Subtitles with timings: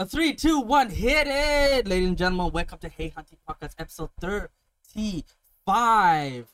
[0.00, 1.86] A three, two, one, hit it!
[1.86, 6.46] Ladies and gentlemen, welcome to Hey Hunting Podcast episode 35.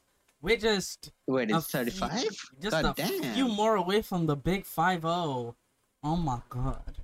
[0.42, 2.18] We're just Wait, a it's 35?
[2.18, 2.30] few-
[2.60, 3.34] just God a damn.
[3.34, 5.54] few more away from the big 5 0.
[6.02, 6.96] Oh my god.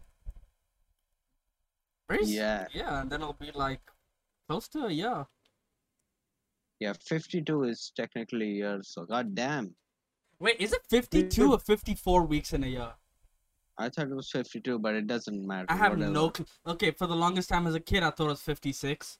[2.09, 2.67] Very Yeah.
[2.75, 3.81] Yeah, and then it'll be like
[4.49, 5.25] close to a year.
[6.81, 9.77] Yeah, 52 is technically years, so god damn.
[10.41, 12.95] Wait, is it 52 or 54 weeks in a year?
[13.79, 15.67] I thought it was 52, but it doesn't matter.
[15.69, 16.11] I have whatever.
[16.13, 16.47] no clue.
[16.67, 19.19] Okay, for the longest time as a kid, I thought it was 56.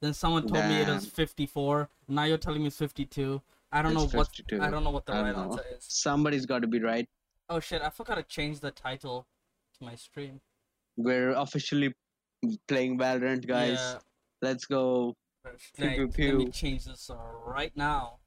[0.00, 1.88] Then someone told me it was 54.
[2.08, 3.40] Now you're telling me it's 52.
[3.70, 4.28] I don't It's know what
[4.60, 5.44] I don't know what the right know.
[5.52, 5.84] answer is.
[5.88, 7.08] Somebody's got to be right.
[7.48, 7.80] Oh shit!
[7.82, 9.26] I forgot to change the title
[9.78, 10.40] to my stream.
[10.96, 11.94] We're officially
[12.68, 13.78] playing Valorant, guys.
[13.80, 13.98] Yeah.
[14.42, 15.14] Let's go.
[15.76, 18.18] Pew, Like, pew, Let me change this uh, right now.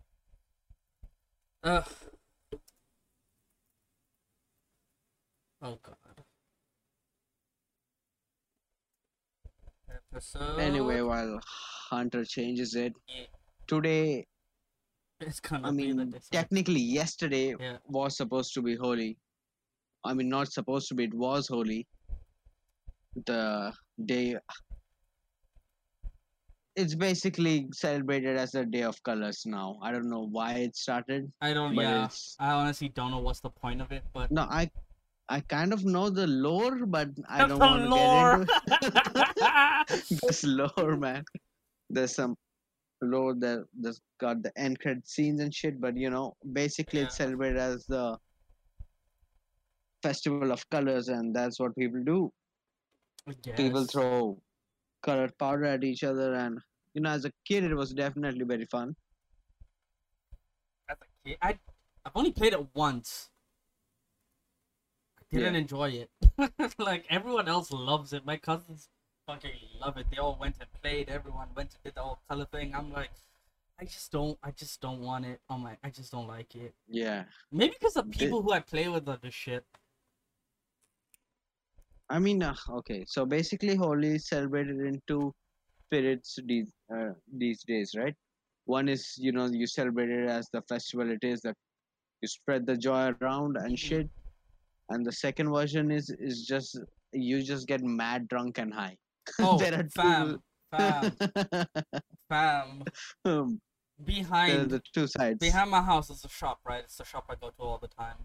[1.64, 1.86] Ugh.
[5.66, 5.96] Oh god.
[10.14, 10.60] Episode.
[10.60, 11.40] Anyway, while
[11.90, 13.26] Hunter changes it, Yeah.
[13.66, 14.28] today,
[15.20, 17.78] it's gonna I be the mean, technically, yesterday Yeah.
[17.86, 19.18] was supposed to be Holi.
[20.04, 21.88] I mean, not supposed to be, it was Holi.
[23.26, 23.74] The
[24.06, 24.38] day.
[26.76, 29.80] It's basically celebrated as a day of colors now.
[29.82, 31.74] I don't know why it started, I don't.
[31.74, 32.10] yeah.
[32.38, 34.44] I honestly don't know what's the point of it, but no.
[34.44, 34.70] I
[35.28, 40.22] I kind of know the lore, but I don't want to get into it.
[40.22, 41.26] There's lore, man.
[41.90, 42.38] There's some
[43.02, 47.18] lore that that's got the end credit scenes and shit, but you know, basically it's
[47.18, 48.18] celebrated as the
[50.04, 52.32] festival of colors, and that's what people do.
[53.56, 54.40] People throw
[55.02, 56.60] colored powder at each other, and
[56.94, 58.96] you know, as a kid, it was definitely very fun.
[60.90, 61.58] As a kid, I
[62.06, 63.30] I've only played it once.
[65.36, 65.60] I didn't Yeah.
[65.62, 66.10] enjoy it.
[66.78, 68.26] like everyone else loves it.
[68.26, 68.90] My cousins
[69.28, 70.06] fucking love it.
[70.12, 71.10] They all went and played.
[71.10, 72.74] Everyone went and did the whole color thing.
[72.74, 73.12] I'm like,
[73.80, 74.38] I just don't.
[74.44, 75.42] I just don't want it.
[75.50, 76.74] I'm like, I just don't like it.
[76.88, 79.66] Yeah, Maybe because the The- people who I play with are the shit.
[82.10, 85.34] I mean, uh, okay, so basically, Holi is celebrated in two
[85.86, 88.16] spirits these uh, these days, right?
[88.66, 91.56] One is you know you celebrate it as the festival it is that
[92.22, 93.78] you spread the joy around and Mhm.
[93.78, 94.10] shit,
[94.90, 96.80] and the second version is is just
[97.12, 98.98] you just get mad drunk and high.
[99.40, 100.40] Oh, there are fam,
[100.72, 101.30] fam, two.
[102.30, 102.84] fam.
[103.26, 103.48] um, there are
[104.06, 105.40] Behind the two sides.
[105.40, 106.84] behind my house is a shop, right?
[106.84, 108.18] It's the shop I go to all the time.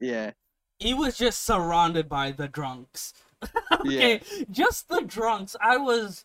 [0.00, 0.30] Yeah,
[0.78, 3.12] he was just surrounded by the drunks.
[3.72, 4.20] okay,
[4.50, 5.56] just the drunks.
[5.60, 6.24] I was,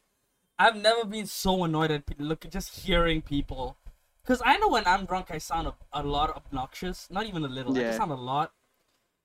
[0.59, 2.27] I've never been so annoyed at people.
[2.27, 3.77] Look, just hearing people,
[4.23, 7.07] because I know when I'm drunk, I sound a, a lot obnoxious.
[7.09, 7.75] Not even a little.
[7.75, 7.87] I Yeah.
[7.87, 8.51] just sound a lot.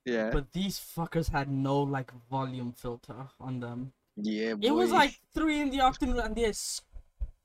[0.09, 3.93] Yeah, But these fuckers had no like volume filter on them.
[4.17, 4.55] yeah.
[4.61, 6.53] It was like three in the afternoon, and they're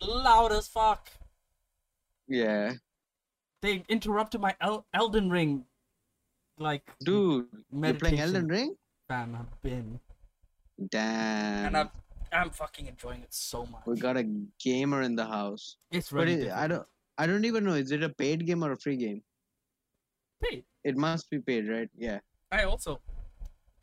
[0.01, 1.09] loud as fuck.
[2.28, 2.74] yeah,
[3.62, 5.66] They interrupted my El- Elden Ring,
[6.57, 8.19] like dude, you're playing.
[8.19, 8.75] Elden Ring?
[9.09, 10.00] Bam, I've been,
[10.90, 11.66] Damn.
[11.68, 11.90] and I'm,
[12.31, 13.84] I'm fucking enjoying it so much.
[13.85, 14.24] We got a
[14.59, 15.78] gamer in the house.
[15.91, 16.88] It's But really it, I don't
[17.18, 19.22] I don't even know, is it a paid game or a free game?
[20.41, 20.63] paid.
[20.84, 21.90] It must be paid, right?
[21.95, 22.19] Yeah.
[22.53, 23.02] I also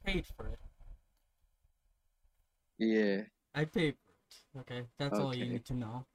[0.05, 0.59] paid for it.
[2.79, 3.23] Yeah.
[3.55, 4.61] I paid for it.
[4.61, 6.07] Okay, that's all you need to know.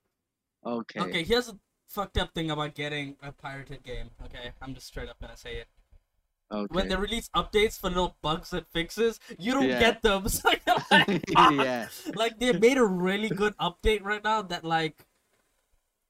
[0.66, 1.00] Okay.
[1.00, 1.58] Okay, here's a
[1.88, 4.10] fucked up thing about getting a pirated game.
[4.26, 5.68] Okay, I'm just straight up gonna say it.
[6.52, 6.74] Okay.
[6.74, 9.80] When they release updates for little bugs and fixes, you don't Yeah.
[9.80, 10.28] get them.
[10.30, 11.50] So like, "Fuck." Ah.
[11.52, 11.88] yeah.
[12.16, 15.06] like they made a really good update right now that like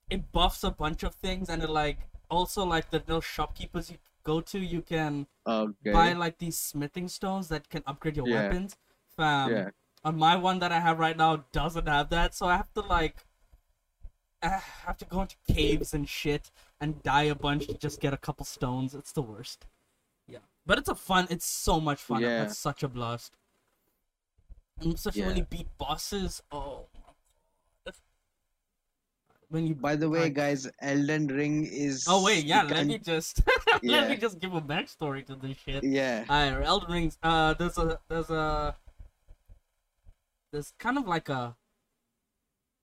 [0.10, 3.98] it buffs a bunch of things and it like also like the little shopkeepers you
[4.26, 5.92] go to you can Okay.
[5.94, 8.36] buy like these smithing stones that can upgrade your Yeah.
[8.50, 8.76] weapons.
[9.16, 9.70] Fam, yeah.
[10.04, 12.82] on my one that I have right now doesn't have that, so I have to
[12.82, 13.26] like
[14.44, 18.14] I have to go into caves and shit and die a bunch to just get
[18.14, 18.94] a couple stones.
[18.94, 19.66] It's the worst.
[20.28, 21.28] Yeah, but it's a fun.
[21.30, 22.22] It's so much fun.
[22.22, 22.44] Yeah.
[22.44, 23.38] It's such a blast.
[24.82, 25.44] And especially when Yeah.
[25.44, 26.44] you beat bosses.
[26.52, 26.88] Oh.
[29.50, 32.66] When you By the way, like- guys, Elden Ring is Oh wait, yeah.
[32.66, 33.42] the Let me just
[33.84, 35.84] let me just give a backstory to this shit.
[35.84, 36.26] Yeah.
[36.30, 37.18] Alright, Elden Rings.
[37.22, 38.76] Uh, there's a there's a
[40.52, 41.56] there's kind of like a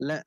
[0.01, 0.25] Le-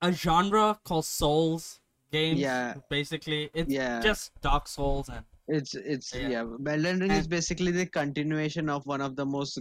[0.00, 2.38] a genre called Souls games.
[2.38, 2.74] Yeah.
[2.88, 4.00] basically, it's yeah.
[4.00, 6.28] just Dark Souls and It's it's Yeah.
[6.28, 6.72] yeah.
[6.72, 9.58] Elden Ring is basically the continuation of one of the most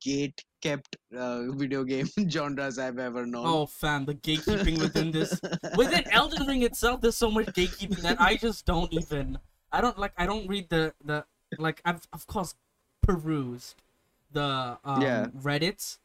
[0.00, 3.46] gate kept uh, video game genres I've ever known.
[3.46, 5.38] oh fam, the gatekeeping within this
[5.76, 7.00] within Elden Ring itself.
[7.00, 9.38] There's so much gatekeeping that I just don't even.
[9.72, 10.12] I don't like.
[10.18, 11.24] I don't read the the
[11.58, 11.80] like.
[11.84, 12.54] I've of course
[13.02, 13.76] perused
[14.32, 15.26] the um, Yeah.
[15.42, 15.98] Reddits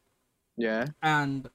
[0.56, 0.86] Yeah.
[1.02, 1.50] and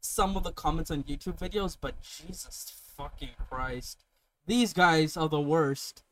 [0.00, 4.04] some of the comments on YouTube videos, but Jesus fucking Christ.
[4.46, 6.02] These guys are the worst.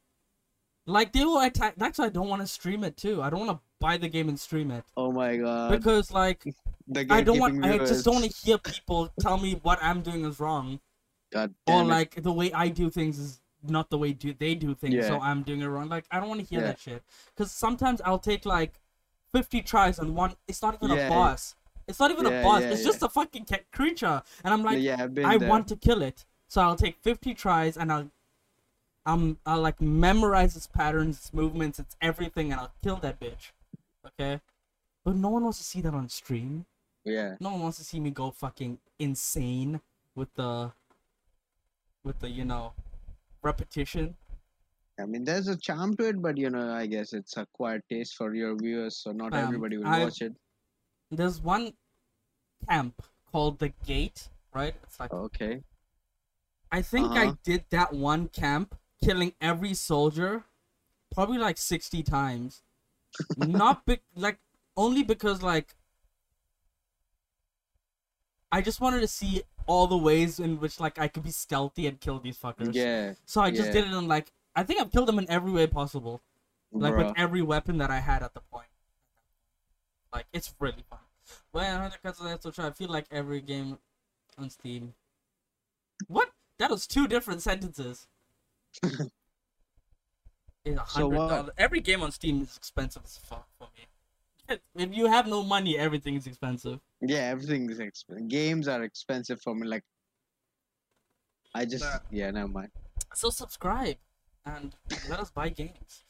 [0.88, 3.22] Like they will attack that's why I don't want to stream it too.
[3.22, 4.84] I don't want to buy the game and stream it.
[4.96, 5.70] Oh my god.
[5.70, 6.44] Because like
[6.96, 10.00] I don't want gatekeeping I just don't want to hear people tell me what I'm
[10.00, 10.80] doing is wrong.
[11.30, 11.88] God Or damn it.
[11.88, 15.20] like the way I do things is not the way do they do things, so
[15.20, 15.88] I'm doing it wrong.
[15.88, 16.66] Like I don't want to hear Yeah.
[16.68, 17.02] that shit.
[17.36, 18.80] Cause sometimes I'll take like
[19.30, 21.06] fifty tries on one it's not even Yeah.
[21.06, 21.54] a boss.
[21.86, 22.62] It's not even a boss.
[22.62, 22.86] yeah, it's yeah.
[22.86, 24.22] just a fucking creature.
[24.44, 25.48] And I'm like, yeah, I there.
[25.48, 26.24] want to kill it.
[26.46, 28.10] So I'll take 50 tries and I'll
[29.08, 33.52] um I'll like memorize its patterns, its movements, its everything and I'll kill that bitch.
[34.06, 34.40] Okay?
[35.04, 36.66] But no one wants to see that on stream.
[37.04, 37.36] Yeah.
[37.40, 39.80] No one wants to see me go fucking insane
[40.14, 40.72] with the
[42.04, 42.72] with the, you know,
[43.42, 44.14] repetition.
[45.00, 47.82] I mean, there's a charm to it, but you know, I guess it's a quiet
[47.88, 50.34] taste for your viewers, so not Um, everybody will I- watch it.
[51.10, 51.72] There's one
[52.68, 53.02] camp
[53.32, 54.74] called the Gate, right?
[54.82, 55.62] It's like Okay.
[56.70, 57.36] I think I Uh-huh.
[57.44, 60.44] did that one camp, killing every soldier,
[61.12, 62.62] probably like sixty times.
[63.36, 64.38] Not be- like
[64.76, 65.74] only because like
[68.50, 71.86] I just wanted to see all the ways in which like I could be stealthy
[71.86, 72.74] and kill these fuckers.
[72.74, 73.14] Yeah.
[73.26, 73.72] So I just yeah.
[73.72, 76.22] did it in like I think I've killed them in every way possible,
[76.72, 77.06] like bruh.
[77.08, 78.68] with every weapon that I had at the point.
[80.12, 81.00] Like it's really fun.
[81.52, 83.78] Well, because that's what I feel like every game
[84.38, 84.94] on Steam.
[86.06, 86.30] What?
[86.58, 88.06] That was two different sentences.
[90.86, 94.58] So what- Every game on Steam is expensive as fuck for me.
[94.74, 96.80] If you have no money, everything is expensive.
[97.00, 98.28] Yeah, everything is expensive.
[98.28, 99.66] Games are expensive for me.
[99.66, 99.84] Like,
[101.54, 102.00] I just Bruh.
[102.10, 102.70] yeah, never mind.
[103.14, 103.96] So subscribe
[104.46, 104.74] and
[105.10, 106.04] let us buy games.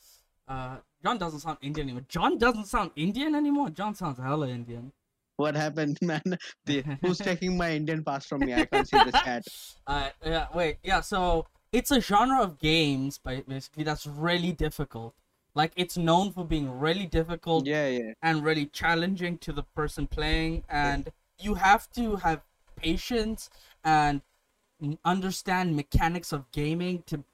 [0.46, 2.04] Uh, John doesn't sound Indian anymore.
[2.08, 3.70] John doesn't sound Indian anymore.
[3.70, 4.93] John sounds hella Indian.
[5.37, 6.22] What happened, man?
[6.64, 8.54] The, who's taking my Indian pass from me?
[8.54, 9.44] I can't see this chat.
[9.87, 11.00] Uh, yeah, wait, yeah.
[11.00, 15.15] So it's a genre of games, ba- basically, that's really difficult.
[15.55, 20.06] Like it's known for being really difficult Yeah, yeah, and really challenging to the person
[20.06, 22.43] playing, and you have to have
[22.76, 23.50] patience
[23.85, 24.23] and
[25.05, 27.25] understand mechanics of gaming to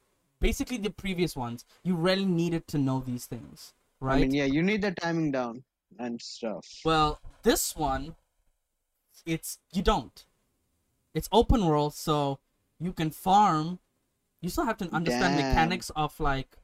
[0.41, 1.65] basically the previous ones.
[1.83, 4.17] You really needed to know these things, right?
[4.17, 5.65] I mean, yeah, you need the timing down
[5.99, 6.67] and stuff.
[6.85, 8.15] Well, this one,
[9.27, 10.25] it's you don't.
[11.15, 12.39] It's open world, so
[12.81, 13.81] you can farm.
[14.45, 15.49] You still have to understand Damn.
[15.49, 16.59] mechanics of like,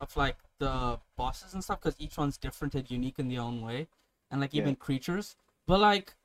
[0.00, 3.62] of like the bosses and stuff, because each one's different and unique in their own
[3.62, 3.86] way,
[4.28, 4.62] and like Yeah.
[4.62, 5.36] even creatures.
[5.68, 6.16] But like,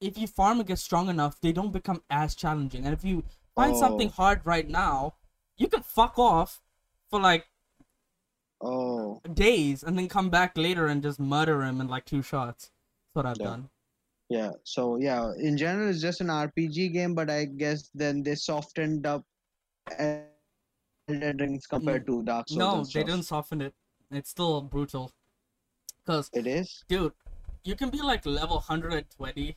[0.00, 2.86] if you farm and get strong enough, they don't become as challenging.
[2.86, 3.24] And if you
[3.54, 3.78] find oh.
[3.78, 4.12] something Oh.
[4.12, 5.16] hard right now,
[5.58, 6.62] you can fuck off
[7.10, 7.50] for like
[8.62, 12.70] Oh, days and then come back later and just murder him in like two shots.
[12.70, 13.44] That's what I've Yeah.
[13.44, 13.70] done.
[14.34, 14.50] Yeah.
[14.64, 19.06] So yeah, in general, it's just an RPG game, but I guess then they softened
[19.06, 19.22] up
[19.98, 22.06] Elden Rings compared mm.
[22.06, 22.58] to Dark Souls.
[22.58, 23.74] no, they didn't soften it.
[24.10, 25.12] It's still brutal.
[26.06, 26.84] Cause, It is.
[26.88, 27.12] dude,
[27.62, 29.56] you can be like level 120,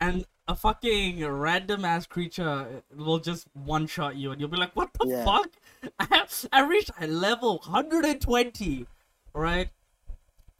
[0.00, 4.74] and a fucking random ass creature will just one shot you, and you'll be like,
[4.74, 5.24] "What the Yeah.
[5.24, 5.50] fuck?"
[6.00, 8.86] I have, I reached a level 120,
[9.34, 9.68] right?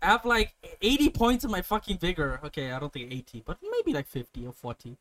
[0.03, 2.41] I have like 80 points in my fucking vigor.
[2.45, 4.97] Okay, I don't think 80, but maybe like 50 or 40.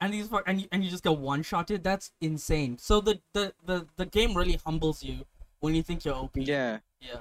[0.00, 1.84] And these and you, and you just get one shotted.
[1.84, 2.76] That's insane.
[2.78, 5.24] So the, the the the game really humbles you
[5.60, 6.32] when you think you're OP.
[6.34, 6.78] Yeah.
[7.00, 7.20] Yeah.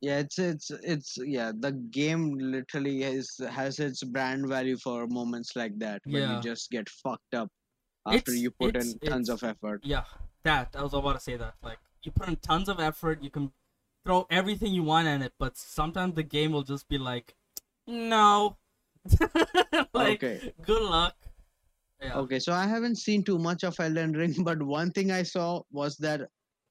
[0.00, 1.52] Yeah, it's it's it's yeah.
[1.56, 6.36] The game literally has has its brand value for moments like that when Yeah.
[6.36, 7.48] you just get fucked up
[8.06, 9.82] after It's- you put in tons of effort.
[9.84, 10.04] Yeah,
[10.42, 11.54] that I was about to say that.
[11.62, 13.52] Like you put in tons of effort, you can
[14.10, 17.36] throw everything you want in it, but sometimes the game will just be like,
[17.86, 18.56] no.
[19.94, 20.52] like, Okay.
[20.62, 21.14] good luck.
[22.02, 22.16] Yeah.
[22.16, 25.62] Okay, so I haven't seen too much of Elden Ring, but one thing I saw
[25.70, 26.22] was that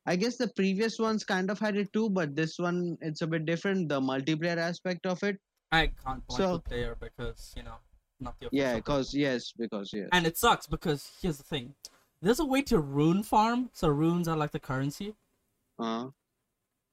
[0.05, 3.27] I guess the previous ones kind of had it too, but this one it's a
[3.27, 3.87] bit different.
[3.87, 5.37] The multiplayer aspect of it.
[5.71, 7.75] I can't point So- player because you know
[8.19, 10.09] not the Yeah, because yes, because yes.
[10.11, 11.75] and it sucks because here's the thing.
[12.21, 15.15] There's a way to rune farm, so runes are like the currency,
[15.77, 16.07] Uh,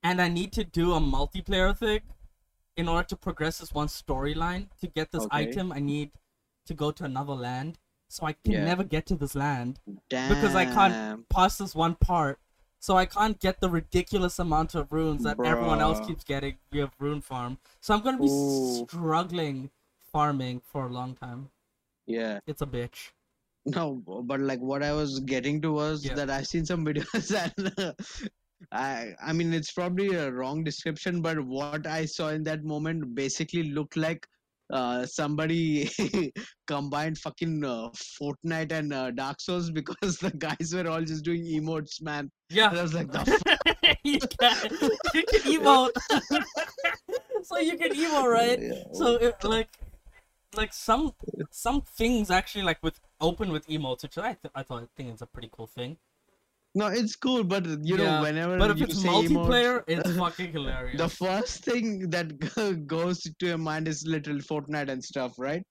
[0.06, 2.00] and I need to do a multiplayer thing
[2.76, 4.68] in order to progress this one storyline.
[4.80, 5.38] To get this Okay.
[5.42, 6.10] item, I need
[6.68, 7.78] to go to another land.
[8.08, 8.64] So I can Yeah.
[8.64, 10.28] never get to this land damn.
[10.32, 12.38] because I can't pass this one part.
[12.78, 16.88] So I can't get the ridiculous amount of runes that everyone else keeps getting via
[17.00, 17.58] rune farm.
[17.80, 18.84] So I'm gonna be Ooh.
[18.86, 19.70] struggling
[20.12, 21.50] farming for a long time.
[22.06, 22.38] Yeah.
[22.46, 23.10] It's a bitch.
[23.64, 23.94] No,
[24.30, 26.14] but like what I was getting to was Yeah.
[26.18, 27.96] that I've seen some videos and
[28.72, 33.14] I I mean it's probably a wrong description, but what I saw in that moment
[33.14, 34.26] basically looked like
[34.72, 35.88] uh, somebody
[36.66, 41.44] combined fucking uh, Fortnite and uh, Dark Souls because the guys were all just doing
[41.44, 42.30] emotes, man.
[42.50, 42.70] Yeah.
[42.70, 43.96] And I was like, the fuck?
[44.04, 44.70] you, can,
[45.14, 45.90] you can emote.
[47.44, 48.60] so you can emote, right?
[48.60, 48.82] Yeah.
[48.92, 49.68] So it, like,
[50.56, 51.12] like some
[51.50, 55.10] some things actually like with open with emotes, which I th- I thought I think
[55.10, 55.98] it's a pretty cool thing.
[56.76, 60.98] No, it's cool, but you know, whenever But if it's multiplayer, emotes, it's fucking hilarious.
[60.98, 62.28] the first thing that
[62.86, 65.62] goes to your mind is literal Fortnite and stuff, right?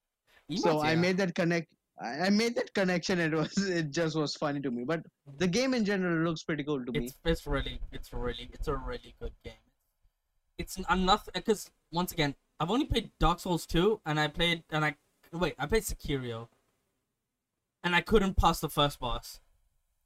[0.56, 1.68] so Emotes, I made that connect.
[2.02, 3.20] I made that connection.
[3.20, 4.84] It was it just was funny to me.
[4.84, 5.02] But
[5.38, 7.06] the game in general looks pretty cool to me.
[7.06, 9.64] it's it's really it's really it's a really good game.
[10.58, 14.84] It's enough because once again, I've only played Dark Souls 2 and I played and
[14.84, 14.96] I
[15.32, 16.48] wait, I played Sekiro.
[17.84, 19.40] And I couldn't pass the first boss.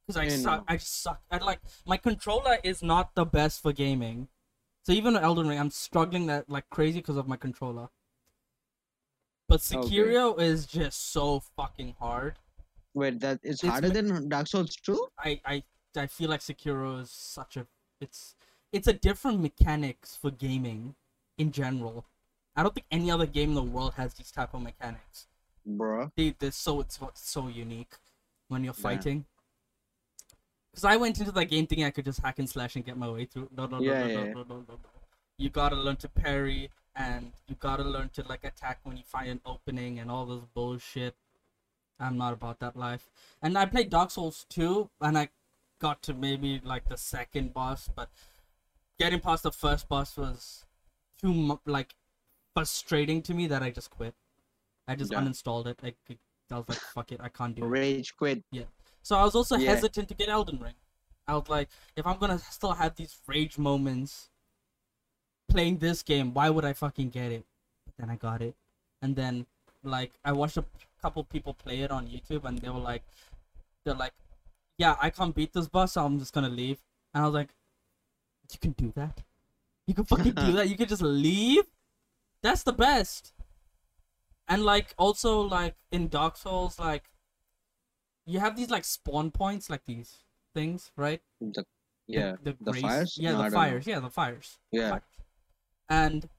[0.09, 0.65] Cuz I You suck know.
[0.67, 1.21] I suck.
[1.29, 4.27] I like my controller is not the best for gaming.
[4.83, 7.89] So even Elden Ring, I'm struggling that like crazy because of my controller.
[9.47, 9.87] But Okay.
[9.87, 12.39] Sekiro is just so fucking hard.
[12.95, 15.07] Wait, that it's, It's harder than Dark Souls 2?
[15.19, 15.63] I, I
[15.95, 17.67] I feel like Sekiro is such a
[18.01, 18.35] it's
[18.71, 20.95] it's a different mechanics for gaming
[21.37, 22.05] in general.
[22.55, 25.27] I don't think any other game in the world has these type of mechanics.
[25.67, 26.11] Bruh.
[26.15, 27.95] They they're so it's so- unique
[28.47, 28.81] when you're Yeah.
[30.71, 32.97] Because I went into that game thinking I could just hack and slash and get
[32.97, 33.49] my way through.
[33.55, 34.33] No no no Yeah, no, yeah, no, yeah.
[34.33, 34.79] no no no no.
[35.37, 39.29] You gotta learn to parry and you gotta learn to like attack when you find
[39.29, 41.15] an opening and all this bullshit.
[41.99, 43.09] I'm not about that life.
[43.41, 45.29] And I played Dark Souls 2 and I
[45.79, 48.09] got to maybe like the second boss, but
[48.97, 50.65] getting past the first boss was
[51.21, 51.95] too like
[52.53, 54.13] frustrating to me that I just quit.
[54.87, 55.19] I just Yeah.
[55.21, 55.79] uninstalled it.
[55.83, 55.93] I,
[56.51, 57.67] I was like, fuck it, I can't do it.
[57.67, 58.43] Rage quit.
[59.09, 59.71] So I was also Yeah.
[59.71, 60.75] hesitant to get Elden Ring.
[61.27, 64.29] I was like, if I'm gonna still have these rage moments
[65.47, 67.47] playing this game, why would I fucking get it?
[67.85, 68.55] But then I got it,
[69.01, 69.47] and then
[69.81, 70.65] like I watched a
[71.01, 73.01] couple people play it on YouTube, and they were like,
[73.83, 74.13] they're like,
[74.77, 76.77] yeah, I can't beat this boss, so I'm just gonna leave.
[77.11, 77.49] And I was like,
[78.51, 79.23] you can do that?
[79.87, 80.69] You can fucking do that?
[80.69, 81.63] You can just leave?
[82.43, 83.33] That's the best.
[84.47, 87.09] And like also like in Dark Souls, like
[88.29, 90.17] you have these like spawn points, like these
[90.53, 91.21] things, right?
[91.41, 91.65] The, The-
[92.07, 92.35] yeah.
[92.43, 93.17] the, the grace- fires?
[93.19, 93.57] Yeah, No, the don't know.
[93.57, 93.87] fires.
[93.87, 94.57] Yeah, the fires.
[94.71, 94.89] Yeah.
[94.89, 95.03] Fires.
[95.89, 96.29] And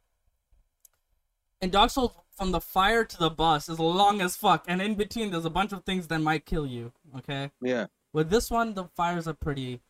[1.61, 4.95] in Dark Souls, from the fire to the boss is long as fuck, and in
[4.95, 6.93] between there's a bunch of things that might kill you.
[7.19, 7.51] Okay.
[7.61, 7.87] Yeah.
[8.13, 9.81] With this one, the fires are pretty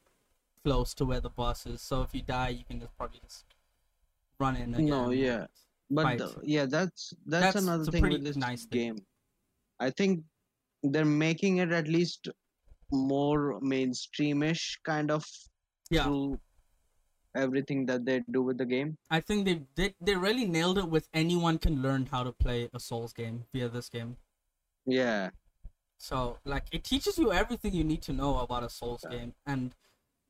[0.64, 3.44] close to where the boss is, so if you die, you can just probably just
[4.38, 4.86] run in again.
[4.86, 5.46] No, yeah.
[5.90, 8.94] But the- yeah, that's that's, That's another thing with this nice thing.
[8.94, 9.06] game.
[9.78, 10.24] I think
[10.82, 12.28] they're making it at least
[12.92, 15.24] more mainstreamish kind of
[15.90, 16.04] Yeah.
[16.04, 16.38] through
[17.36, 18.96] everything that they do with the game.
[19.10, 22.68] I think they, they they really nailed it with anyone can learn how to play
[22.74, 24.16] a Souls game via this game.
[24.86, 25.30] Yeah.
[25.98, 29.18] So like it teaches you everything you need to know about a Souls Yeah.
[29.18, 29.74] game, and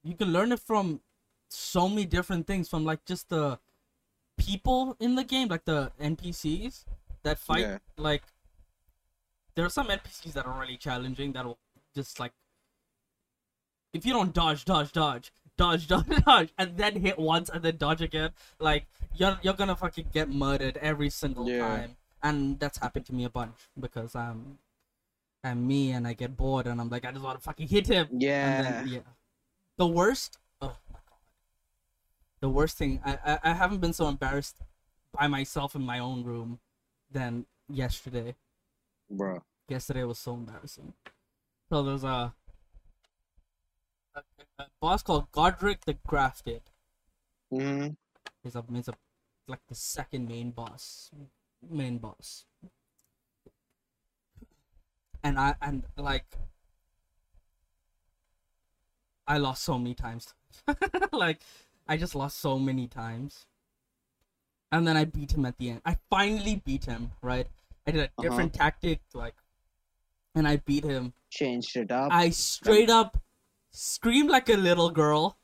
[0.03, 1.01] you can learn it from
[1.49, 2.69] so many different things.
[2.69, 3.59] From like just the
[4.37, 6.85] people in the game, like the NPCs
[7.23, 7.61] that fight.
[7.61, 7.79] Yeah.
[7.97, 8.25] Like
[9.61, 11.33] there are some NPCs that are really challenging.
[11.33, 11.59] That'll
[11.95, 12.33] just like
[13.93, 17.77] if you don't dodge, dodge, dodge, dodge, dodge, dodge, and then hit once and then
[17.77, 21.59] dodge again, like you're you're gonna fucking get murdered every single Yeah.
[21.59, 21.97] time.
[22.23, 24.57] And that's happened to me a bunch because um,
[25.45, 27.69] I'm I'm me and I get bored and I'm like I just want to fucking
[27.69, 28.09] hit him.
[28.11, 28.63] And Yeah.
[28.63, 29.01] then, yeah.
[29.77, 30.39] The worst.
[30.63, 31.19] Oh my god.
[32.41, 33.03] The worst thing.
[33.05, 34.63] I, I I haven't been so embarrassed
[35.13, 36.61] by myself in my own room
[37.11, 38.37] than yesterday.
[39.11, 39.43] Bro.
[39.71, 40.95] Yesterday was so embarrassing.
[41.71, 42.35] So there's a,
[44.17, 44.23] a,
[44.59, 46.63] a boss called Godric the Grafted.
[47.51, 47.89] hmm
[48.43, 48.95] He's a, he's a
[49.47, 51.11] like the second main boss,
[51.69, 52.47] main boss.
[55.23, 56.27] And I and like
[59.29, 60.35] I lost so many times.
[61.13, 61.41] like
[61.87, 63.47] I just lost so many times.
[64.73, 65.83] And then I beat him at the end.
[65.85, 67.47] I finally beat him, right?
[67.87, 69.35] I did a different tactic, like
[70.35, 71.13] and I beat him.
[71.31, 72.13] Changed it up.
[72.13, 73.19] I straight up
[73.71, 75.39] screamed like a little girl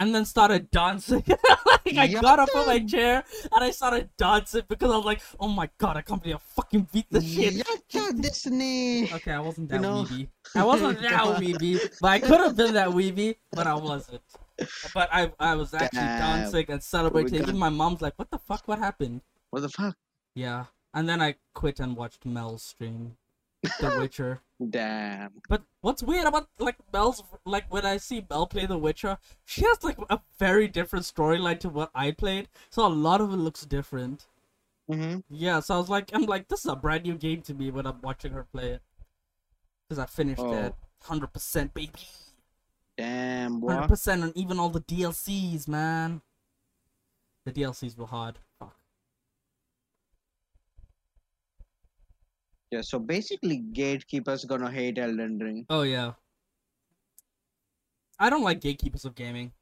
[0.00, 1.22] and then started dancing.
[1.86, 3.22] like I got up from my chair
[3.54, 6.40] and I started dancing because I was like, oh my god, I can't believe I
[6.56, 7.54] fucking beat this shit.
[7.54, 9.12] Yatta Disney.
[9.12, 10.04] Okay, I wasn't You that know?
[10.04, 10.28] weeby.
[10.56, 14.22] I wasn't that weeby, but I could have been that weeby, but I wasn't.
[14.92, 16.42] But I I was actually Damn.
[16.42, 17.40] dancing and celebrating.
[17.40, 19.20] Even my mom's like, what the fuck, what happened?
[19.50, 19.96] What the fuck?
[20.34, 20.64] Yeah.
[20.94, 23.16] And then I quit and watched Mel's stream.
[23.62, 24.40] The Witcher.
[24.70, 25.32] Damn.
[25.48, 29.62] But what's weird about like Mel's like when I see Mel play The Witcher, she
[29.62, 33.36] has like a very different storyline to what I played, so a lot of it
[33.36, 34.26] looks different.
[34.90, 35.20] Mm-hmm.
[35.30, 37.70] Yeah, so I was like, I'm like, this is a brand new game to me
[37.70, 38.82] when I'm watching her play it.
[39.88, 40.52] Because I finished Oh.
[40.52, 41.92] it 100%, baby.
[42.96, 46.20] Damn, 100% on even all the DLCs, man.
[47.44, 48.38] The DLCs were hard.
[52.72, 55.66] Yeah, so basically, gatekeepers gonna hate Elden Ring.
[55.68, 56.12] Oh, yeah.
[58.18, 59.52] I don't like gatekeepers of gaming.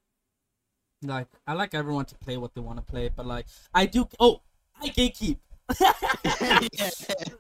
[1.03, 4.09] Like, I like everyone to play what they want to play, but like, I do.
[4.21, 4.43] Oh,
[4.81, 5.39] I gatekeep.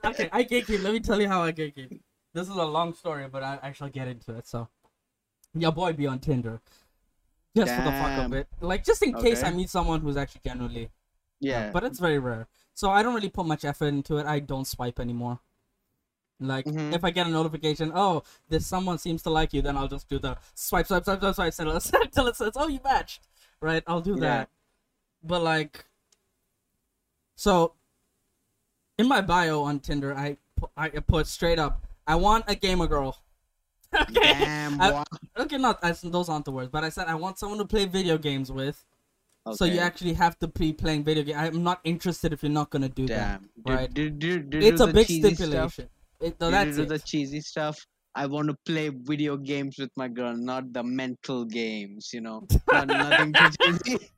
[0.05, 0.83] okay, I gatekeep.
[0.83, 2.01] Let me tell you how I gatekeep.
[2.35, 4.49] This is a long story, but I, I shall get into it.
[4.49, 4.67] So,
[5.55, 6.61] your boy be on Tinder,
[7.57, 8.49] just for the fuck of it.
[8.61, 10.91] Like, just in case I meet someone who's actually genuinely.
[11.39, 11.71] Yeah.
[11.71, 12.49] But it's very rare.
[12.75, 14.27] So I don't really put much effort into it.
[14.27, 15.39] I don't swipe anymore.
[16.41, 16.95] Like, Mhm.
[16.95, 20.09] if I get a notification, oh, this someone seems to like you, then I'll just
[20.09, 23.29] do the swipe, swipe, swipe, swipe, swipe, until it, until it says, oh, you matched.
[23.61, 23.83] Right?
[23.87, 24.21] I'll do Yeah.
[24.21, 24.51] that.
[25.23, 25.85] But like,
[27.37, 27.75] so
[28.99, 30.39] in my bio on Tinder, I
[30.77, 33.19] I put straight up, I want a gamer girl.
[33.95, 34.11] okay.
[34.15, 35.05] Damn, I-
[35.39, 37.87] Okay, not I, those aren't the words, but I said I want someone to play
[37.87, 38.85] video games with.
[39.47, 39.57] Okay.
[39.57, 41.37] So you actually have to be playing video game.
[41.39, 43.41] I'm not interested if you're not gonna do that.
[43.41, 43.51] Damn.
[43.65, 43.95] Did, right.
[43.95, 45.71] did, did you It's do a big stipulation.
[45.71, 45.87] Stuff?
[46.21, 46.89] It, no, that's do it.
[46.89, 47.79] the cheesy stuff?
[48.15, 52.47] I want to play video games with my girl, not the mental games, you know.
[52.73, 54.11] Not, nothing too cheesy.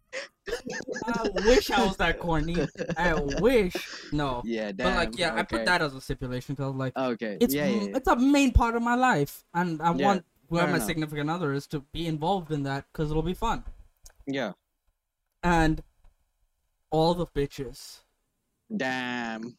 [1.07, 2.57] I wish I was that corny.
[2.97, 3.75] I wish.
[4.13, 4.43] No.
[4.45, 4.87] Yeah, damn.
[4.89, 7.37] But like, yeah, I put that as a stipulation because like, Okay.
[7.41, 7.97] it's yeah, yeah, yeah.
[7.97, 10.87] it's a main part of my life, and I Yeah, want whoever my enough.
[10.87, 13.65] significant other is to be involved in that because it'll be fun.
[14.27, 14.53] yeah.
[15.45, 15.83] And
[16.91, 18.01] all the bitches.
[18.75, 19.55] Damn.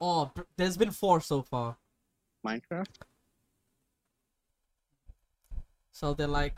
[0.00, 1.76] Oh, there's been four so far.
[2.46, 2.86] Minecraft?
[5.92, 6.56] So they're like,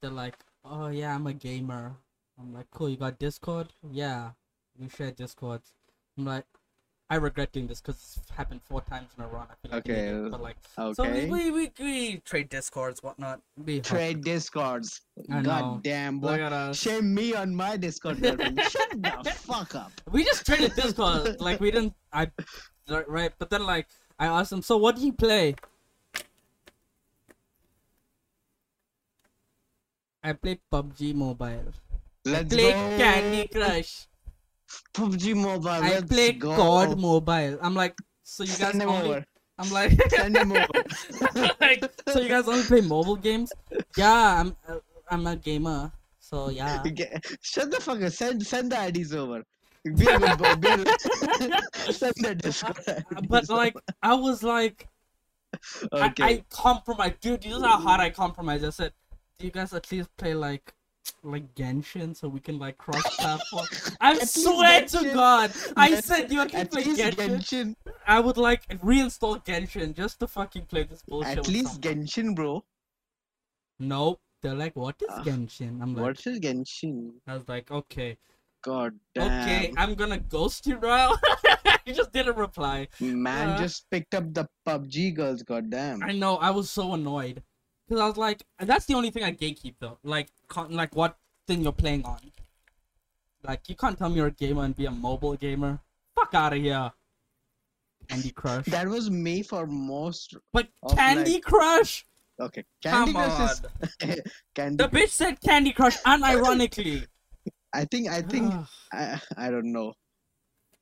[0.00, 1.96] they're like, oh yeah, I'm a gamer.
[2.38, 2.90] I'm like, cool.
[2.90, 3.72] You got Discord?
[3.90, 4.32] Yeah,
[4.78, 5.62] we share Discord.
[6.18, 6.44] I'm like,
[7.10, 9.40] I regret doing this because it's happened four times in a row.
[9.42, 10.94] I feel like Okay, idiot, but like, Okay.
[10.94, 13.40] so we, we we we trade Discords, whatnot.
[13.62, 13.96] We hustle.
[13.96, 15.02] Trade discords.
[15.30, 15.50] I know.
[15.50, 16.40] God damn, boy.
[16.42, 16.78] at us.
[16.78, 18.18] Shame me on my Discord.
[18.24, 19.92] Shut the fuck up.
[20.10, 21.38] We just traded Discord.
[21.40, 21.92] like we didn't.
[22.12, 22.30] I
[23.06, 23.86] right, but then like
[24.18, 25.56] I asked him, so what do you play?
[30.22, 31.72] I play PUBG Mobile.
[32.24, 32.96] Let's play go.
[32.96, 34.06] Candy Crush.
[34.94, 35.68] PUBG Mobile.
[35.68, 36.54] I play go.
[36.54, 37.58] COD Mobile.
[37.62, 39.10] I'm like, so you guys Send only.
[39.10, 39.24] over.
[39.58, 40.66] I'm like, Send him over.
[41.60, 43.52] like, so you guys only play mobile games?
[43.96, 44.56] Yeah, I'm.
[45.10, 45.92] I'm a gamer.
[46.18, 46.82] So yeah.
[47.42, 48.12] Shut the fuck up.
[48.12, 49.44] Send send the IDs over.
[49.84, 50.84] Be a good boy.
[51.92, 53.04] Send the Discord.
[53.28, 54.88] But like, I was like,
[55.92, 56.04] over.
[56.04, 56.14] I.
[56.18, 57.42] I compromise, dude.
[57.42, 58.64] This is how hard I compromise.
[58.64, 58.92] I said,
[59.38, 60.72] "Do you guys at least play like,
[61.22, 63.66] like Genshin so we can like cross platform?"
[64.00, 67.76] I At swear to God, I said, you At play Genshin?" Genshin.
[68.06, 71.38] I would like reinstall Genshin just to fucking play this bullshit.
[71.38, 72.06] At least someone.
[72.06, 72.64] Genshin, bro.
[73.78, 74.20] Nope.
[74.42, 77.12] They're like, "What is Ah, Genshin?" I'm like, What is Genshin?
[77.26, 78.18] I was like, "Okay,
[78.62, 79.42] God damn.
[79.42, 81.12] okay, I'm gonna ghost you now."
[81.86, 82.88] you just didn't reply.
[83.00, 85.42] Man Uh, just picked up the PUBG girls.
[85.42, 86.02] God damn.
[86.02, 86.36] I know.
[86.36, 87.42] I was so annoyed
[87.88, 89.98] because I was like, that's the only thing I gatekeep though.
[90.02, 91.16] Like, con- like what
[91.46, 92.18] thing you're playing on.
[93.42, 95.78] Like, you can't tell me you're a gamer and be a mobile gamer.
[96.14, 96.90] Fuck out of here.
[98.08, 98.64] Candy Crush.
[98.66, 100.34] That was me for most.
[100.52, 102.06] but Candy Crush.
[102.40, 102.64] Okay.
[102.82, 104.08] Candy Come Crush on.
[104.08, 104.20] is
[104.54, 104.76] Candy.
[104.76, 107.06] The bitch said Candy Crush unironically.
[107.74, 108.08] I think.
[108.08, 108.52] I think.
[108.92, 109.94] I, I don't know.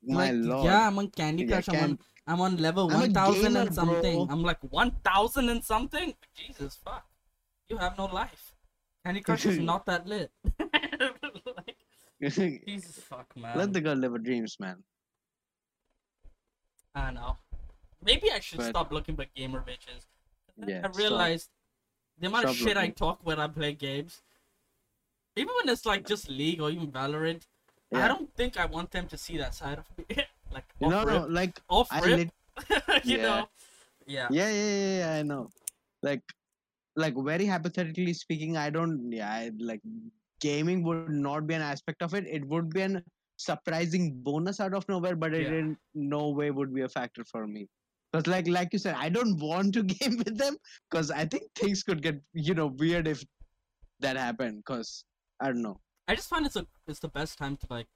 [0.05, 0.65] My like, lord.
[0.65, 1.69] yeah, I'm on Candy Yeah, Crush.
[1.69, 1.99] I'm on.
[2.25, 4.25] I'm on level I'm 1000 gamer, and something.
[4.25, 4.27] bro.
[4.33, 6.13] I'm like 1000 and something?
[6.35, 7.05] Jesus fuck.
[7.67, 8.55] You have no life.
[9.05, 10.31] Candy Crush is not that lit.
[10.59, 11.77] like,
[12.21, 13.57] Jesus fuck, man.
[13.57, 14.83] Let the girl live her dreams, man.
[16.95, 17.37] I know.
[18.03, 20.05] Maybe I should But- stop looking for gamer bitches.
[20.55, 20.97] Yeah, I stop.
[20.97, 21.49] realized
[22.19, 24.21] the amount of Stop shit I talk when I play games.
[25.35, 27.47] Even when it's like just League or even Valorant,
[27.93, 30.23] I don't think I want them to see that side of me.
[30.53, 32.29] Like No, no, like off rip,
[33.03, 33.23] you Yeah.
[33.23, 33.47] know.
[34.05, 34.27] Yeah.
[34.31, 35.49] yeah, yeah, yeah, yeah, I know.
[36.01, 36.21] Like,
[36.95, 39.11] like very hypothetically speaking, I don't.
[39.11, 39.81] Yeah, I, like
[40.41, 42.27] gaming would not be an aspect of it.
[42.27, 43.03] It would be an
[43.37, 45.59] surprising bonus out of nowhere, but it Yeah.
[45.59, 47.67] in no way would be a factor for me.
[48.11, 50.57] Because, like, like you said, I don't want to game with them
[50.89, 53.23] because I think things could get you know weird if
[54.01, 54.57] that happened.
[54.57, 55.05] Because
[55.41, 55.79] I don't know.
[56.07, 57.87] I just find it's a it's the best time to like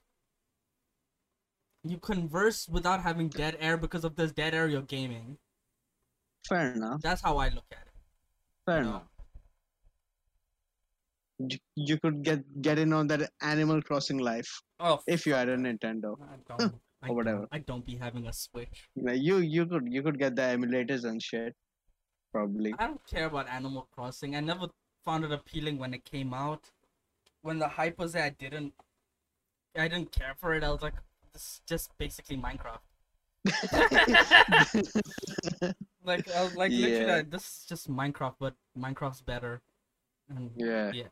[1.89, 5.37] you converse without having dead air because of this dead air you're gaming.
[6.47, 7.01] Fair enough.
[7.01, 7.93] That's how I look at it.
[8.65, 9.03] Fair enough.
[11.39, 15.49] you, you could get get in on that Animal Crossing life Oh, if you had
[15.49, 16.15] a Nintendo.
[16.21, 16.75] I don't.
[17.07, 17.41] Or whatever.
[17.41, 18.89] Don't, I don't be having a Switch.
[18.95, 21.53] Like, you you could you could get the emulators and shit.
[22.33, 22.73] Probably.
[22.79, 24.35] I don't care about Animal Crossing.
[24.35, 24.69] I never
[25.05, 26.71] found it appealing when it came out.
[27.43, 28.73] When the hype was there, I didn't.
[29.77, 30.63] I didn't care for it.
[30.63, 30.95] I was like,
[31.37, 32.81] is just basically Minecraft.
[36.03, 37.15] Like I was like literally, Yeah.
[37.17, 39.61] like, this is just Minecraft, but Minecraft's better.
[40.29, 40.91] And yeah.
[40.93, 41.07] Yeah.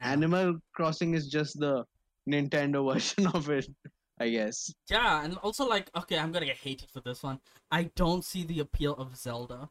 [0.00, 1.84] Animal Crossing is just the
[2.28, 3.68] Nintendo version of it,
[4.18, 4.72] I guess.
[4.90, 7.40] yeah, and also like, okay, I'm gonna get hated for this one.
[7.70, 9.68] I don't see the appeal of Zelda.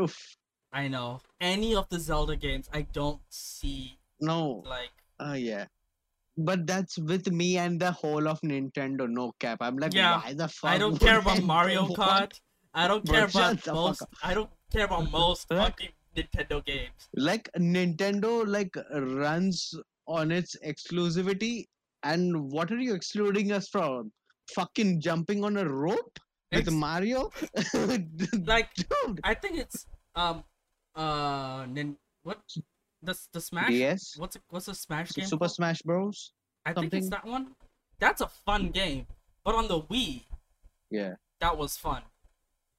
[0.00, 0.36] Oof.
[0.72, 2.68] I know any of the Zelda games.
[2.72, 4.62] I don't see No.
[4.66, 4.90] like.
[5.20, 5.66] Oh yeah.
[6.36, 9.08] But that's with me and the whole of Nintendo.
[9.08, 9.58] No cap.
[9.60, 10.70] I'm like, Yeah, why the fuck?
[10.70, 12.32] I don't care about Mario Kart.
[12.74, 14.02] I don't care shut about most.
[14.22, 17.08] I don't care about most fucking Nintendo games.
[17.14, 19.74] Like Nintendo, like runs
[20.08, 21.66] on its exclusivity.
[22.02, 24.10] And what are you excluding us from?
[24.54, 26.18] Fucking jumping on a rope
[26.52, 27.30] with Mario?
[27.74, 29.20] Like, Dude.
[29.22, 30.44] I think it's um
[30.96, 32.40] uh nin- what
[33.04, 33.70] the the Smash.
[33.70, 34.14] Yes.
[34.16, 35.26] What's it, what's the Smash game?
[35.26, 35.52] Super called?
[35.52, 36.32] Smash Bros.
[36.66, 37.54] I think it's that one.
[37.98, 39.06] That's a fun game,
[39.44, 40.24] but on the Wii,
[40.90, 41.14] Yeah.
[41.40, 42.02] that was fun.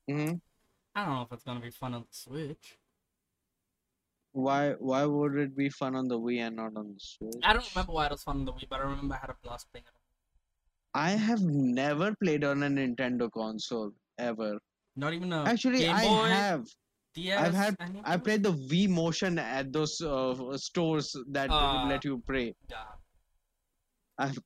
[0.08, 0.34] hmm
[0.96, 2.78] I don't know if it's gonna be fun on the Switch.
[4.32, 4.74] Why?
[4.74, 7.42] Why would it be fun on the Wii and not on the Switch?
[7.44, 9.30] I don't remember why it was fun on the Wii, but I remember I had
[9.30, 9.94] a blast playing it.
[10.94, 14.58] I have never played on a Nintendo console ever.
[14.96, 16.66] Not even a Actually, Game I have.
[17.16, 17.40] DS.
[17.40, 18.02] I've had- anything?
[18.06, 22.54] I played the Wii Motion at those uh, stores that Uh, let you play.
[22.70, 22.84] Yeah.
[24.18, 24.40] I've-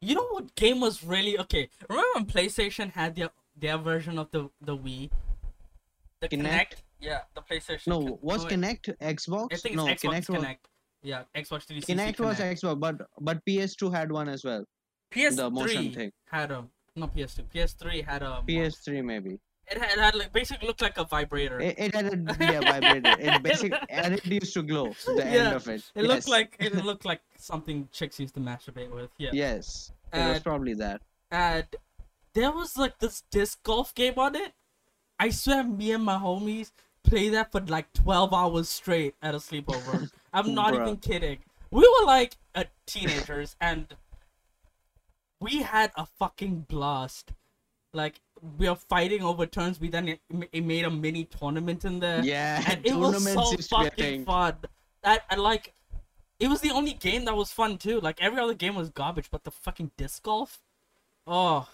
[0.00, 1.68] You know what game was really okay?
[1.88, 5.10] Remember when PlayStation had their their version of the the Wii,
[6.20, 6.46] the Kinect?
[6.48, 6.76] Kinect?
[7.00, 7.86] Yeah, the PlayStation.
[7.88, 9.52] No, was wait, Kinect Xbox?
[9.52, 10.58] I think no, Xbox Kinect was Kinect.
[11.02, 11.92] Yeah, Xbox 360.
[11.94, 14.64] Kinect was Xbox, but but PS2 had one as well.
[15.14, 16.12] the motion PS3 thing.
[16.30, 16.64] had a
[16.96, 17.44] no PS2.
[17.54, 18.42] PS3 had a.
[18.48, 19.38] PS3 maybe.
[19.70, 21.60] It had, it had like basically looked like a vibrator.
[21.60, 23.16] It, It, it had a yeah, vibrator.
[23.20, 24.92] It basic and it used to glow.
[25.06, 25.82] The end of it.
[25.94, 26.28] looked Yes.
[26.28, 29.10] like it looked like something chicks used to masturbate with.
[29.18, 29.30] Yeah.
[29.32, 31.02] Yes, it was probably that.
[31.30, 31.66] and
[32.34, 34.52] there was like this disc golf game on it.
[35.18, 36.72] I swear, me and my homies
[37.04, 40.10] play that for like twelve hours straight at a sleepover.
[40.32, 40.82] I'm not Bruh.
[40.82, 41.38] even kidding.
[41.70, 43.86] We were like uh, teenagers, and
[45.40, 47.32] we had a fucking blast.
[47.92, 48.20] Like
[48.58, 49.80] we are fighting over turns.
[49.80, 50.20] We then it,
[50.52, 53.86] it made a mini tournament in there, Yeah, and it was so used to be
[53.86, 54.56] a fucking fun.
[55.02, 55.74] That and like,
[56.38, 58.00] it was the only game that was fun too.
[58.00, 60.58] Like every other game was garbage, but the fucking disc golf.
[61.26, 61.68] Oh,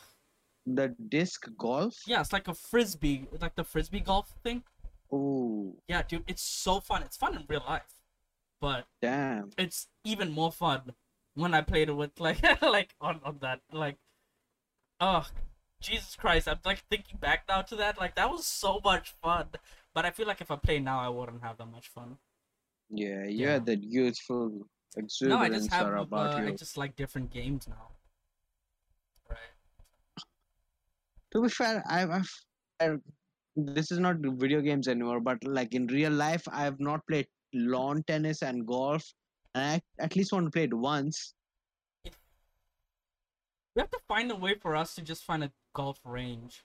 [0.66, 2.02] The disc golf.
[2.06, 4.62] yeah, it's like a frisbee, like the frisbee golf thing.
[5.12, 7.02] Oh, Yeah, dude, it's so fun.
[7.02, 7.94] It's fun in real life,
[8.60, 9.50] but damn.
[9.56, 10.92] it's even more fun
[11.34, 13.96] when I played it with like like on on that like,
[15.00, 15.26] oh,
[15.80, 16.48] Jesus Christ!
[16.48, 17.98] I'm like thinking back now to that.
[17.98, 19.46] Like that was so much fun.
[19.94, 22.18] But I feel like if I play now, I wouldn't have that much fun.
[22.90, 23.52] Yeah, you Yeah.
[23.54, 24.68] had that youthful
[25.22, 25.86] No, I just have.
[25.86, 27.90] are Uh, about I just like different games now.
[29.28, 30.22] Right.
[31.32, 32.30] To be fair, I've, I've
[32.80, 32.96] I-
[33.56, 37.26] this is not video games anymore, but like in real life, I have not played
[37.54, 39.02] lawn tennis and golf.
[39.54, 41.34] And I at least want to play it once.
[42.04, 46.64] We have to find a way for us to just find a golf range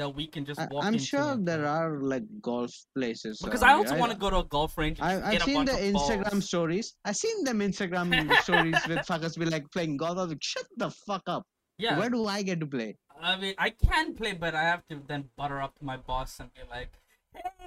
[0.00, 3.38] that we can just I, walk I'm into sure there are like golf places.
[3.44, 4.98] Because I also want to go to a golf range.
[5.00, 6.48] I, a seen bunch the of Instagram balls.
[6.52, 6.94] stories.
[7.04, 8.08] I've seen them Instagram
[8.46, 10.18] stories with fuckers be like playing golf.
[10.18, 11.44] I was like, shut the fuck up.
[11.78, 12.96] Yeah, Where do I get to play?
[13.22, 16.40] I mean, I can play, but I have to then butter up to my boss
[16.40, 16.92] and be like,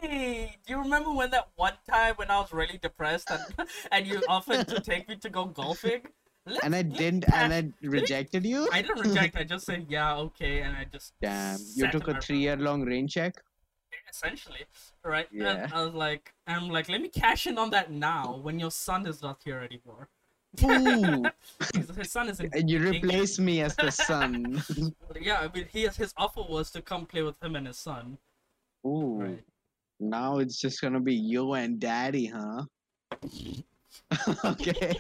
[0.01, 3.41] "Hey, do you remember when that one time when I was really depressed and
[3.91, 6.01] and you offered to take me to go golfing?"
[6.45, 8.67] Let's- And I didn't, pass- and I rejected you.
[8.71, 9.37] I didn't reject.
[9.37, 13.35] I just said, "Yeah, okay," and I just Damn, you took a three-year-long rain check.
[14.09, 14.65] essentially,
[15.05, 15.27] right?
[15.31, 15.63] Yeah.
[15.65, 18.71] And I was like, I'm like, let me cash in on that now when your
[18.71, 20.09] son is not here anymore.
[20.63, 21.23] Ooh,
[21.73, 22.49] his, his son is in.
[22.53, 24.61] and you replace me as the son.
[25.21, 28.17] Yeah, I mean, he his offer was to come play with him and his son.
[28.85, 29.43] Ooh, Right.
[29.99, 32.63] now it's just gonna be you and daddy, huh?
[34.45, 34.93] okay.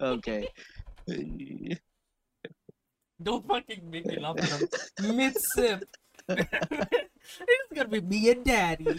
[0.00, 0.48] Okay.
[3.22, 4.68] Don't fucking make me laugh at him
[5.16, 5.84] mid sip.
[6.28, 8.98] it's gonna be me and daddy.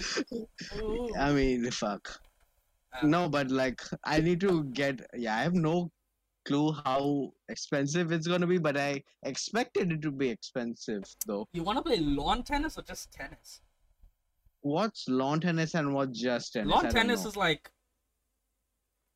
[0.81, 1.09] Ooh.
[1.19, 2.19] I mean, fuck.
[2.93, 5.01] Uh, No, but like, I need to get.
[5.13, 5.91] Yeah, I have no
[6.45, 11.47] clue how expensive it's gonna be, but I expected it to be expensive though.
[11.53, 13.61] You wanna play lawn tennis or just tennis?
[14.65, 16.71] what's lawn tennis and what's just tennis?
[16.71, 17.29] Lawn tennis know.
[17.29, 17.69] is like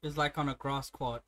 [0.03, 1.21] is like on a grass court.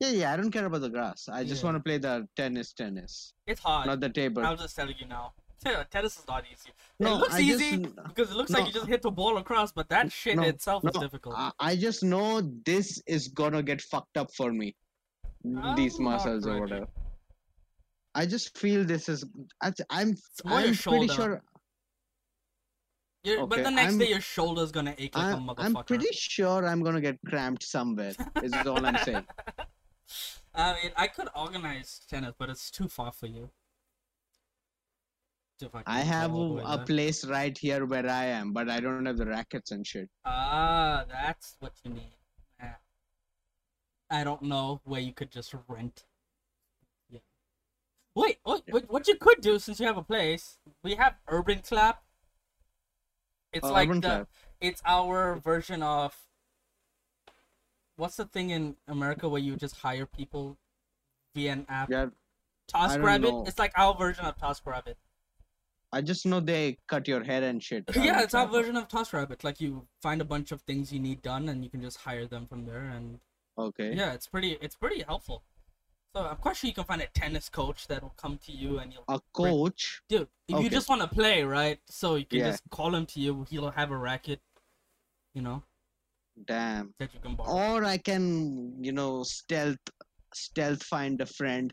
[0.00, 0.32] Yeah, yeah.
[0.32, 1.28] I don't care about the grass.
[1.28, 1.66] I just Yeah.
[1.72, 3.86] want to play the tennis, tennis, It's hard.
[3.86, 4.44] not the table.
[4.44, 5.32] I'm just telling you now.
[5.92, 6.70] tennis is not easy.
[6.98, 9.36] No, it looks I easy just- because it looks like you just hit the ball
[9.36, 11.36] across, but that shit no, itself is difficult.
[11.38, 14.74] I, I just know this is gonna get fucked up for me.
[15.46, 16.88] Oh, These Oh, not muscles or whatever.
[18.14, 19.24] I just feel this is.
[19.62, 20.10] I- I'm.
[20.10, 21.42] It's more your I'm pretty sure.
[23.24, 25.64] You're- but the next I'm- day your shoulder's gonna ache like a I'm, motherfucker.
[25.78, 28.14] I'm pretty sure I'm gonna get cramped somewhere.
[28.42, 29.24] Is all I'm saying.
[30.54, 33.50] I mean, I could organize tennis, but it's too far for you.
[35.86, 39.70] I have a place right here where I am, but I don't have the rackets
[39.70, 40.08] and shit.
[40.24, 42.16] Ah, that's what you need.
[42.60, 42.74] Yeah.
[44.10, 46.04] I don't know where you could just rent.
[47.08, 47.20] Yeah.
[48.16, 50.58] Wait, what, what, what you could do since you have a place?
[50.82, 52.02] We have Urban Clap.
[53.52, 54.28] It's Oh, like Urban the, Clap.
[54.60, 56.16] it's our version of.
[57.96, 60.58] What's the thing in America where you just hire people
[61.34, 61.90] via an app?
[61.90, 62.06] Yeah,
[62.72, 63.46] TaskRabbit.
[63.48, 64.94] It's like our version of TaskRabbit.
[65.94, 67.84] I just know they cut your hair and shit.
[67.94, 69.44] yeah, it's our version of TaskRabbit.
[69.44, 72.26] Like you find a bunch of things you need done, and you can just hire
[72.26, 73.20] them from there, and
[73.58, 73.94] Okay.
[73.94, 75.44] yeah, it's pretty it's pretty helpful.
[76.16, 78.78] So I'm quite sure you can find a tennis coach that will come to you,
[78.78, 80.02] and you'll A coach.
[80.08, 80.28] dude.
[80.48, 81.78] If you just want to play, right?
[81.88, 82.50] So you can Yeah.
[82.50, 83.46] just call him to you.
[83.50, 84.40] He'll have a racket,
[85.34, 85.62] you know,
[86.46, 86.94] Damn.
[86.98, 87.36] that you can.
[87.38, 89.78] Or I can, you know, stealth,
[90.34, 91.72] stealth find a friend,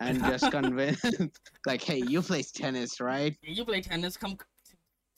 [0.00, 1.02] and just convince,
[1.66, 3.36] like, hey, you play tennis, right?
[3.42, 4.16] You play tennis.
[4.16, 4.36] Come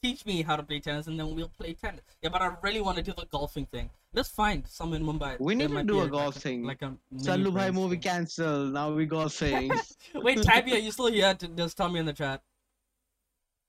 [0.02, 2.02] teach me how to play tennis, and then we'll play tennis.
[2.22, 3.90] Yeah, but I really want to do the golfing thing.
[4.14, 5.38] Let's find some in Mumbai.
[5.40, 6.64] We need to do a like golf thing.
[6.64, 8.02] Like a Sallu bhai movie thing.
[8.02, 8.66] cancel.
[8.66, 9.70] Now we golfing.
[10.14, 11.34] Wait, Tabby, are you still here?
[11.34, 12.42] To, just tell me in the chat.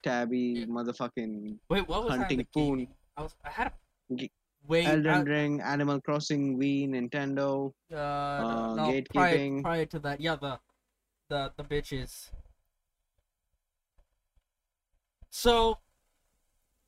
[0.03, 2.45] Tabby, motherfucking Wait, what was Hunting?
[2.53, 2.87] Poon.
[3.17, 3.35] I was.
[3.43, 4.29] I had a.
[4.67, 4.85] Wait.
[4.85, 7.71] Elden Ring, Animal Crossing, Wii, Nintendo.
[7.91, 9.61] Uh, Uh, no, prior, gatekeeping.
[9.63, 10.59] prior to that, yeah, the,
[11.29, 12.29] the the bitches.
[15.29, 15.79] So,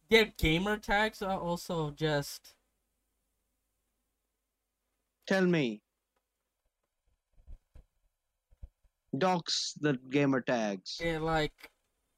[0.09, 2.55] their gamer tags are also just
[5.27, 5.81] Tell me.
[9.17, 10.97] Docs the gamer tags.
[10.99, 11.53] they're like,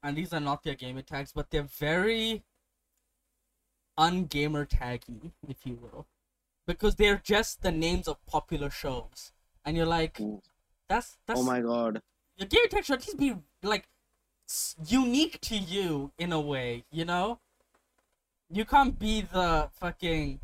[0.02, 2.42] and these are not their gamer tags, but they're very
[3.98, 6.06] ungamer taggy, if you will,
[6.66, 9.32] because they're just the names of popular shows,
[9.64, 10.18] and you're like,
[10.88, 12.02] that's that's Oh my god.
[12.36, 13.88] your gamer tag should at least be like
[14.86, 17.40] unique to you in a way, you know?
[18.50, 20.40] You can't be the fucking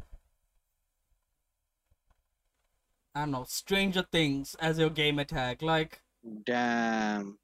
[3.14, 5.62] I don't know, Stranger Things as your gamer tag.
[5.62, 6.00] Like,
[6.44, 7.38] Damn.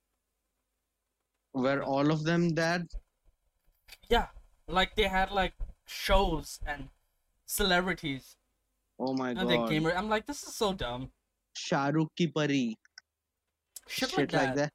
[1.54, 2.82] Were all of them that?
[4.08, 4.28] yeah,
[4.66, 5.54] like they had like
[5.86, 6.88] shows and
[7.46, 8.36] celebrities
[8.98, 9.68] Oh my and god.
[9.68, 9.92] gamer.
[9.92, 11.10] I'm like, this is so dumb.
[11.56, 12.78] Shahrukh ki pari.
[13.88, 14.72] Shit, Shit like, that.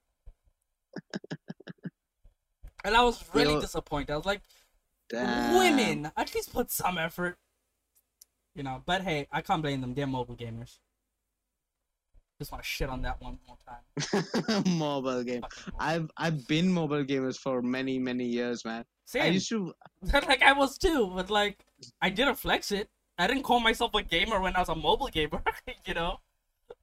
[2.84, 3.62] And I was really Yo.
[3.62, 4.12] disappointed.
[4.13, 4.41] I was like,
[5.10, 5.58] Damn.
[5.58, 7.38] women, at least put some effort.
[8.56, 9.93] You know, but hey, I can't blame them.
[9.93, 10.80] They're mobile gamers.
[12.39, 14.63] Just want to shit on that one more time.
[14.78, 15.41] mobile game.
[15.41, 15.78] Mobile.
[15.78, 18.86] I've I've been mobile gamers for many many years, man.
[19.15, 19.73] I used to
[20.13, 21.65] like I was too, but like
[22.02, 22.89] I didn't flex it.
[23.17, 25.41] I didn't call myself a gamer when I was a mobile gamer.
[25.86, 26.19] you know,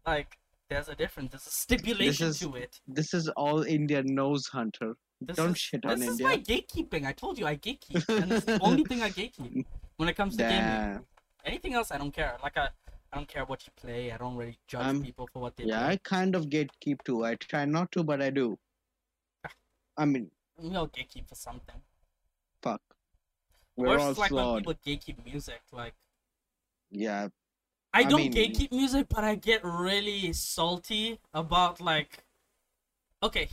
[0.07, 0.37] like
[0.69, 1.31] there's a difference.
[1.31, 2.81] There's a stipulation is- to it.
[2.87, 4.97] this is all India knows hunter.
[5.23, 6.07] This Don't is, shit on India.
[6.11, 7.07] this is my gatekeeping.
[7.07, 9.65] I told you I gatekeep, and it's the only thing I gatekeep
[9.97, 11.01] when it comes to gaming.
[11.47, 12.37] Anything else, I don't care.
[12.43, 12.69] Like I,
[13.13, 14.11] I don't care what you play.
[14.13, 15.71] I don't really judge Um, people for what they do.
[15.71, 15.93] Yeah, play.
[15.93, 17.25] I kind of gatekeep too.
[17.25, 18.59] I try not to, but I do.
[19.97, 21.83] I mean, We all gatekeep for something.
[22.63, 22.83] fuck.
[23.77, 24.67] We're Worse all is like flawed.
[24.67, 25.61] when people gatekeep music.
[25.73, 25.95] Like
[26.91, 27.29] Yeah.
[27.95, 32.25] I I don't mean- gatekeep music, but I get really salty about like.
[33.23, 33.49] Okay,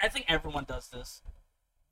[0.00, 1.22] I think everyone does this.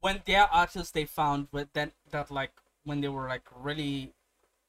[0.01, 2.53] When their artists they found with that that like
[2.85, 4.15] when they were like really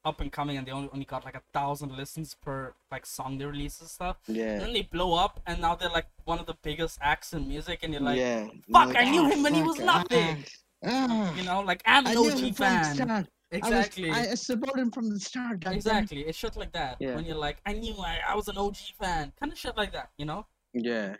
[0.08, 3.38] up and coming and they only, only got like a thousand listens per like song
[3.38, 4.16] they release and stuff.
[4.26, 4.58] And Yeah.
[4.58, 7.78] then they blow up and now they're like one of the biggest acts in music
[7.82, 8.46] and you're like yeah.
[8.72, 10.44] "Fuck, Like, I knew ah, him when he was nothing."
[10.84, 12.52] ah, you know like I'm an knew OG him from the
[12.84, 12.94] fan.
[12.96, 13.26] start.
[13.50, 14.10] Exactly.
[14.10, 15.60] I, was, I support him from the start.
[15.60, 15.76] goddamn it.
[15.76, 16.20] Exactly.
[16.28, 16.96] It's shit like that.
[17.00, 17.14] Yeah.
[17.16, 19.32] When you're like, I knew I, I was an OG fan.
[19.40, 20.44] Kind of shit like that, you know?
[20.74, 21.16] Yeah.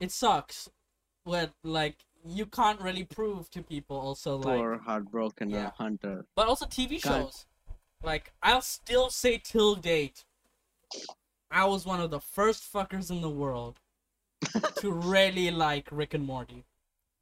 [0.00, 0.70] It sucks
[1.24, 5.70] when like you can't really prove to people also like Poor heartbroken uh, Yeah.
[5.76, 6.24] hunter.
[6.36, 7.22] but also TV God.
[7.22, 7.46] shows.
[8.02, 10.24] Like I'll still say till date
[11.50, 13.80] I was one of the first fuckers in the world
[14.76, 16.64] to really like Rick and Morty.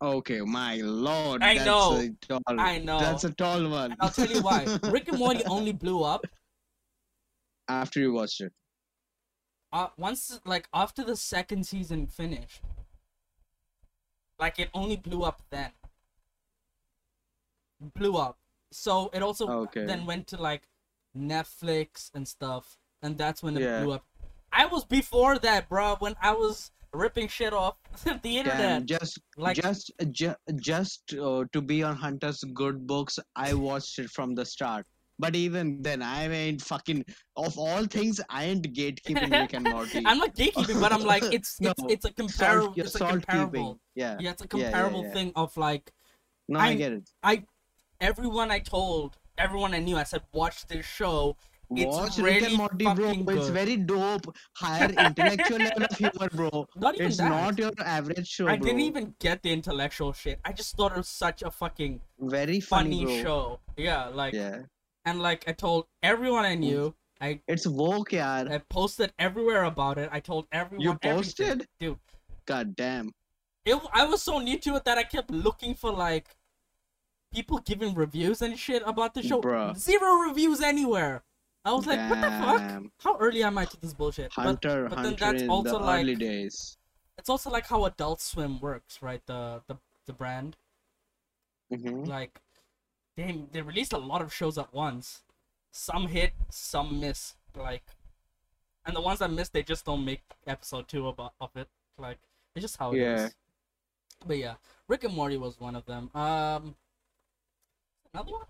[0.03, 1.43] Okay, my lord.
[1.43, 2.09] I know.
[2.27, 2.99] Tall, I know.
[3.01, 3.97] That's a tall one.
[4.01, 4.65] I'll tell you why.
[4.85, 6.25] Rick and Morty only blew up
[7.69, 8.53] After you watched it.
[9.73, 12.63] uh, once, like after the second season finished.
[14.41, 15.71] Like it only blew up then.
[17.95, 18.39] Blew up.
[18.73, 19.85] So it also Okay.
[19.85, 20.63] then went to like
[21.17, 23.83] Netflix and stuff, and that's when it Yeah.
[23.83, 24.05] blew up.
[24.53, 25.97] I was before that, bro.
[25.99, 27.77] When I was ripping shit off
[28.23, 28.59] the internet.
[28.59, 33.99] Damn, just Like- just ju- just uh, to be on Hunter's good books, I watched
[33.99, 34.87] it from the start.
[35.21, 37.05] But even then, I ain't fucking
[37.37, 40.03] of all things, I ain't gatekeeping Rick and Morty.
[40.07, 43.79] I'm not gatekeeping, but I'm like it's No, it's it's a comparable it's a comparable.
[43.95, 44.17] Yeah.
[44.19, 45.13] yeah it's a Yeah, yeah, comparable yeah.
[45.17, 45.93] thing of like
[46.49, 47.05] No, I, I- get it.
[48.01, 51.37] everyone I told everyone I knew I said watch this show
[51.83, 53.09] It's Watch Rick and Morty, bro.
[53.09, 54.27] fucking It's very dope.
[54.57, 56.67] Higher intellectual level of humor, bro.
[56.85, 58.67] not even It's that not your average show, I bro.
[58.67, 62.59] didn't even get the intellectual shit I just thought it was such a fucking Very
[62.61, 64.63] funny, funny, show yeah like Yeah.
[65.11, 68.51] And like I told everyone I knew I It's woke, yaar.
[68.51, 71.17] I posted everywhere about it I told everyone You everything.
[71.17, 71.69] posted?
[71.79, 71.99] dude
[72.47, 73.13] God damn.
[73.65, 76.29] it, I was so new to it that I kept looking for like
[77.33, 79.41] people giving reviews and shit about the show.
[79.41, 79.77] Bruh.
[79.77, 81.23] Zero reviews anywhere.
[81.65, 82.63] I was like, what the fuck?
[83.05, 84.33] How early am I to this bullshit?
[84.35, 86.77] But Hunter, but then Hunter that's in also the like- early days.
[87.19, 89.23] it's also like how Adult Swim works, right?
[89.27, 90.57] The the the brand.
[91.71, 92.41] hmm Like,
[93.17, 95.23] they they release a lot of shows at once.
[95.71, 97.35] Some hit, some miss.
[97.57, 97.83] Like,
[98.85, 101.69] and the ones that miss, they just don't make episode two about of it.
[101.99, 102.19] Like,
[102.55, 103.21] it's just how it is.
[103.23, 103.29] Yeah.
[104.27, 104.55] But yeah,
[104.89, 106.11] Rick and Morty was one of them.
[106.15, 106.75] Um,
[108.13, 108.47] another one?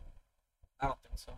[0.80, 1.32] I don't think so.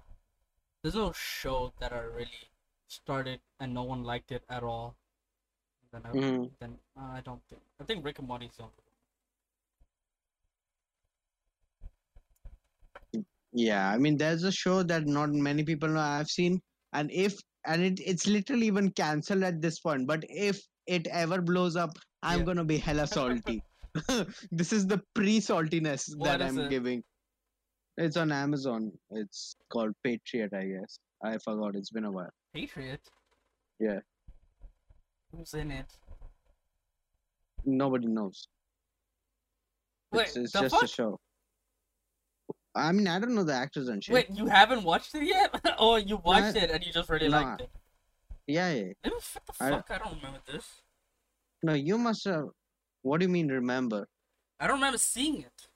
[0.83, 2.49] There's no show that I really
[2.89, 4.97] started and no one liked it at all.
[5.93, 6.51] Then I, Mhm.
[6.61, 7.63] then uh, I don't think.
[7.81, 8.75] I think Rick and Morty's the only
[13.53, 16.61] Yeah, I mean, there's a show that not many people know I've seen,
[16.95, 20.07] and if and it, it's literally even cancelled at this point.
[20.07, 21.91] But if it ever blows up,
[22.23, 22.45] I'm Yeah.
[22.47, 23.63] gonna be hella salty.
[24.51, 26.71] this is the pre-saltiness What that I'm it?
[26.71, 27.05] giving.
[27.99, 28.91] It's on Amazon.
[29.11, 30.99] It's called Patriot, I guess.
[31.23, 31.77] I forgot.
[31.77, 32.31] It's been a while.
[32.55, 33.01] Patriot.
[33.79, 34.01] Yeah.
[35.31, 35.93] Who's in it?
[37.65, 38.49] Nobody knows.
[40.11, 40.85] Wait, it's it's the just fuck?
[40.85, 41.21] a show.
[42.75, 44.15] I mean, I don't know the actors and shit.
[44.15, 45.55] Wait, you haven't watched it yet?
[45.65, 47.71] or oh, you watched it and you just really No, liked it?
[48.47, 48.93] Yeah, yeah.
[49.03, 49.23] What
[49.59, 49.91] the I- fuck?
[49.91, 50.67] I don't remember this.
[51.63, 52.47] No, you must have.
[53.03, 53.49] What do you mean?
[53.49, 54.09] Remember?
[54.59, 55.69] I don't remember seeing it.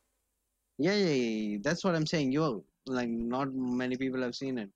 [0.79, 1.59] Yeah, yeah, yeah.
[1.63, 2.33] That's what I'm saying.
[2.33, 4.71] You like not many people have seen it.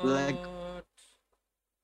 [0.00, 0.46] Like-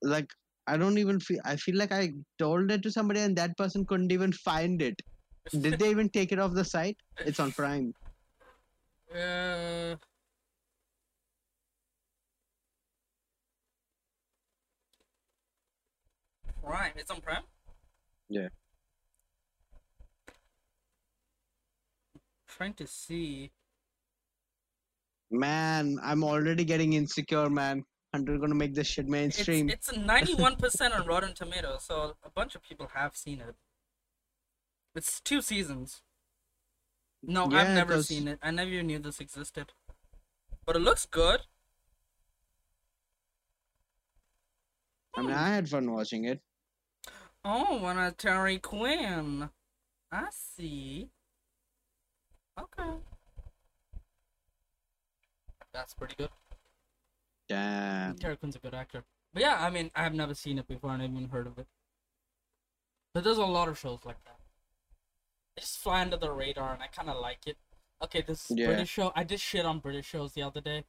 [0.03, 0.29] Like
[0.67, 1.39] I don't even feel.
[1.45, 4.99] I feel like I told it to somebody and that person couldn't even find it.
[5.49, 6.97] Did they even take it off the site?
[7.25, 7.93] It's on Prime.
[9.11, 9.95] Uh,
[16.63, 16.93] Prime.
[16.95, 17.43] It's on Prime.
[18.29, 18.49] Yeah.
[22.47, 23.51] Trying to see.
[25.31, 27.83] Man, I'm already getting insecure, man.
[28.13, 29.69] Hunter gonna make this shit It's mainstream.
[29.69, 33.55] it's ninety-one percent on Rotten Tomatoes, so a bunch of people have seen it.
[34.95, 36.01] It's two seasons.
[37.23, 38.39] No, I've never seen it.
[38.41, 39.73] I never knew this existed.
[40.65, 41.41] But it looks good.
[45.15, 46.39] I mean, I had fun watching it.
[47.43, 49.49] Oh, one of Terry Quinn.
[50.11, 51.09] I see.
[52.59, 52.89] Okay.
[55.73, 56.29] That's pretty good.
[57.47, 58.15] Damn.
[58.15, 59.03] Terry Quinn's a good actor.
[59.33, 61.47] But yeah, I mean, I have never seen it before and I haven't even heard
[61.47, 61.67] of it.
[63.13, 64.40] But there's a lot of shows like that.
[65.55, 67.57] They just fly under the radar and I kind of like it.
[68.03, 68.67] Okay, this Yeah.
[68.67, 70.85] British show, I did shit on British shows the other day.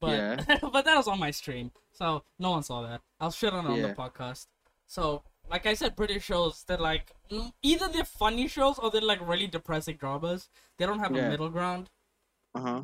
[0.00, 0.10] But
[0.48, 0.58] Yeah.
[0.72, 3.00] but that was on my stream, so no one saw that.
[3.20, 4.46] I'll shit on it on the podcast.
[4.86, 9.00] So, like I said, British shows, they're like, mm, either they're funny shows or they're
[9.00, 10.50] like really depressing dramas.
[10.78, 11.90] They don't have a middle ground.
[12.54, 12.82] Uh huh.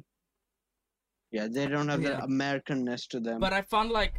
[1.30, 2.20] Yeah, they don't have Yeah.
[2.20, 3.40] the Americanness to them.
[3.40, 4.14] but I found like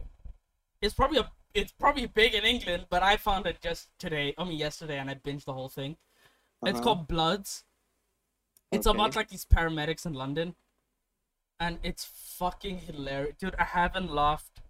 [0.81, 4.35] it's probably a it's probably big in England, but I found it just today.
[4.37, 5.97] I mean yesterday, and I binged the whole thing.
[6.65, 6.83] It's Uh-huh.
[6.83, 7.63] called Bloods.
[8.71, 8.97] It's Okay.
[8.97, 10.55] about like these paramedics in London,
[11.59, 13.55] and it's fucking hilarious, dude.
[13.55, 14.61] I haven't laughed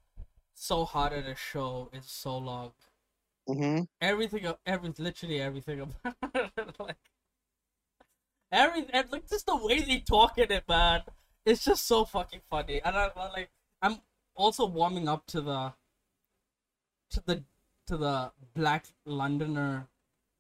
[0.54, 2.74] so hard at a show in so long.
[3.48, 3.84] Mm-hmm.
[4.02, 6.16] Everything, every literally everything about
[6.58, 7.12] it, like
[8.52, 11.04] every and like just the way they talk in it, man.
[11.46, 13.50] It's just so fucking funny, and I like.
[13.82, 14.02] I'm
[14.36, 15.74] also warming up to the
[17.12, 17.44] to the
[17.88, 19.88] to the black Londoner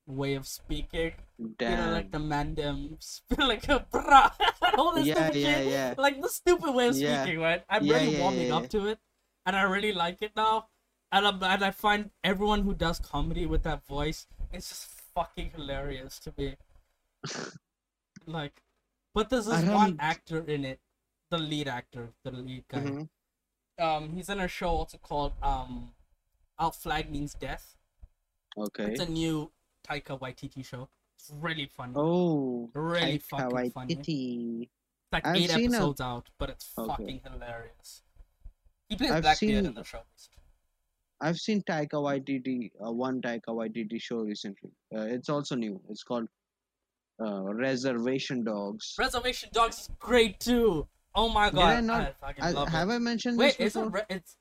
[0.05, 1.13] way of speaking.
[1.57, 1.71] Damn.
[1.71, 4.31] You know, like the mandems, like a bruh,
[4.77, 5.67] all this Yeah, stupid yeah, shit.
[5.67, 5.93] yeah.
[5.97, 7.23] Like the stupid way of Yeah.
[7.23, 7.63] speaking, right?
[7.69, 8.99] I'm Yeah, really warming up to it,
[9.45, 10.67] and I really like it now.
[11.11, 14.85] And, I'm, and I find everyone who does comedy with that voice, it's just
[15.15, 16.55] fucking hilarious to me.
[18.25, 18.61] like,
[19.13, 20.79] but there's this one actor in it,
[21.31, 22.79] the lead actor, the lead guy.
[22.81, 23.09] Mhm.
[23.79, 25.93] Um, he's in a show also called um,
[26.57, 27.75] Our Flag Means Death.
[28.57, 28.91] Okay.
[28.91, 29.51] It's a new
[29.87, 30.89] Taika Waititi show.
[31.19, 31.93] It's really funny.
[31.97, 32.69] Oh.
[32.73, 33.93] really Taika fucking funny.
[34.63, 34.71] It's
[35.11, 36.87] like I've eight seen a- episodes out, but it's Okay.
[36.87, 38.03] fucking hilarious.
[38.87, 40.01] He plays I've Blackbeard in seen- the show.
[40.15, 40.35] basically.
[41.21, 44.71] I've seen Taika Waititi, uh, one Taika Waititi show recently.
[44.95, 45.81] Uh, it's also new.
[45.89, 46.29] It's called
[47.21, 48.95] uh, Reservation Dogs.
[48.97, 50.87] Reservation Dogs is great too.
[51.13, 52.15] Oh my Did god, I not?
[52.21, 52.93] fucking I, love have it.
[52.93, 53.91] I mentioned Wait, this is it before?
[54.09, 54.37] re- it's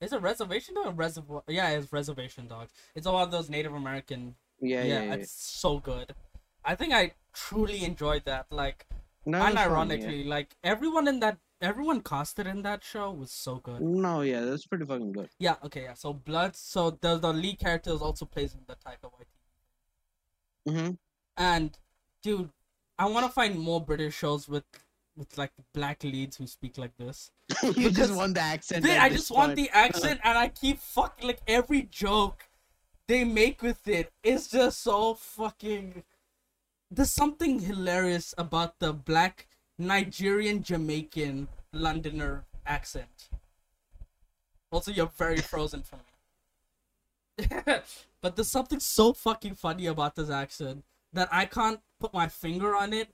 [0.00, 1.42] is it Reservation Dog Reservoir?
[1.48, 2.72] Yeah, it's Reservation Dogs.
[2.94, 4.36] It's all those Native American.
[4.64, 5.14] Yeah, yeah, yeah.
[5.14, 6.14] it's so good.
[6.64, 8.46] I think I truly enjoyed that.
[8.50, 8.86] Like,
[9.26, 10.08] No, it was fun, yeah.
[10.08, 13.80] unironically, like everyone in that, everyone casted in that show was so good.
[13.80, 15.28] No, yeah, that's pretty fucking good.
[15.38, 15.94] Yeah, okay, yeah.
[15.94, 19.36] So Blood, so the the lead character is also plays in the Taika Waititi.
[20.66, 20.90] hmm
[21.36, 21.78] And
[22.22, 22.50] dude,
[22.98, 24.64] I want to find more British shows with
[25.16, 27.30] with like black leads who speak like this.
[27.62, 28.84] you Because just want the accent.
[28.84, 32.48] They, I just want the accent, and I keep fucking like every joke
[33.06, 36.04] they make with it is just so fucking.
[36.90, 39.48] There's something hilarious about the black
[39.78, 43.28] Nigerian Jamaican Londoner accent.
[44.70, 47.46] Also, you're very frozen for me.
[48.20, 52.76] but there's something so fucking funny about this accent that I can't put my finger
[52.76, 53.08] on it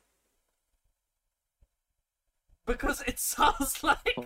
[2.67, 4.17] because it sounds like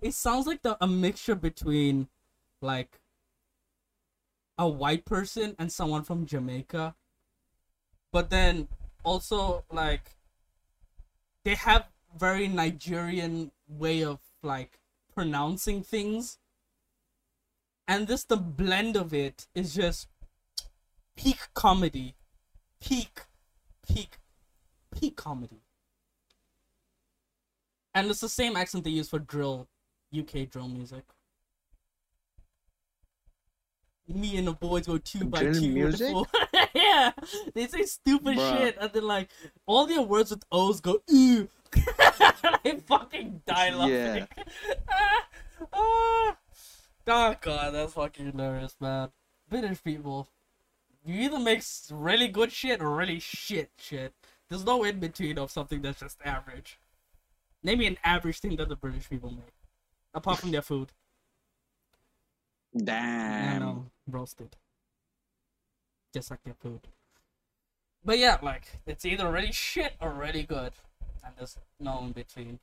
[0.00, 2.08] it sounds like the a mixture between
[2.60, 3.00] like
[4.62, 6.94] a white person and someone from Jamaica.
[8.12, 8.68] But then
[9.02, 10.14] also like
[11.44, 11.86] they have
[12.16, 14.78] very Nigerian way of like
[15.12, 16.38] pronouncing things.
[17.88, 20.06] And this the blend of it is just
[21.16, 22.14] peak comedy.
[22.80, 23.22] Peak
[23.84, 24.18] peak
[24.94, 25.62] peak comedy.
[27.94, 29.66] And it's the same accent they use for drill,
[30.16, 31.04] UK drill music.
[34.14, 35.68] Me and the boys go two by Drill two.
[35.68, 36.14] music?
[36.74, 37.12] yeah,
[37.54, 38.58] they say stupid Bruh.
[38.58, 39.30] shit, and then like
[39.66, 41.48] all their words with O's go ooh.
[41.98, 43.94] I fucking die laughing.
[43.94, 44.26] Yeah.
[44.90, 45.26] ah,
[45.72, 46.36] ah.
[47.06, 49.08] Oh god, that's fucking hilarious, man.
[49.48, 50.28] British people,
[51.04, 54.12] you either make really good shit or really shit shit.
[54.48, 56.78] There's no in between of something that's just average.
[57.62, 59.54] Name me an average thing that the British people make,
[60.12, 60.92] apart from their food.
[62.76, 63.91] Damn.
[64.06, 64.56] Roasted.
[66.14, 66.88] Just like your food.
[68.04, 70.72] But yeah, like it's either really shit or really good,
[71.24, 72.58] and there's no in between.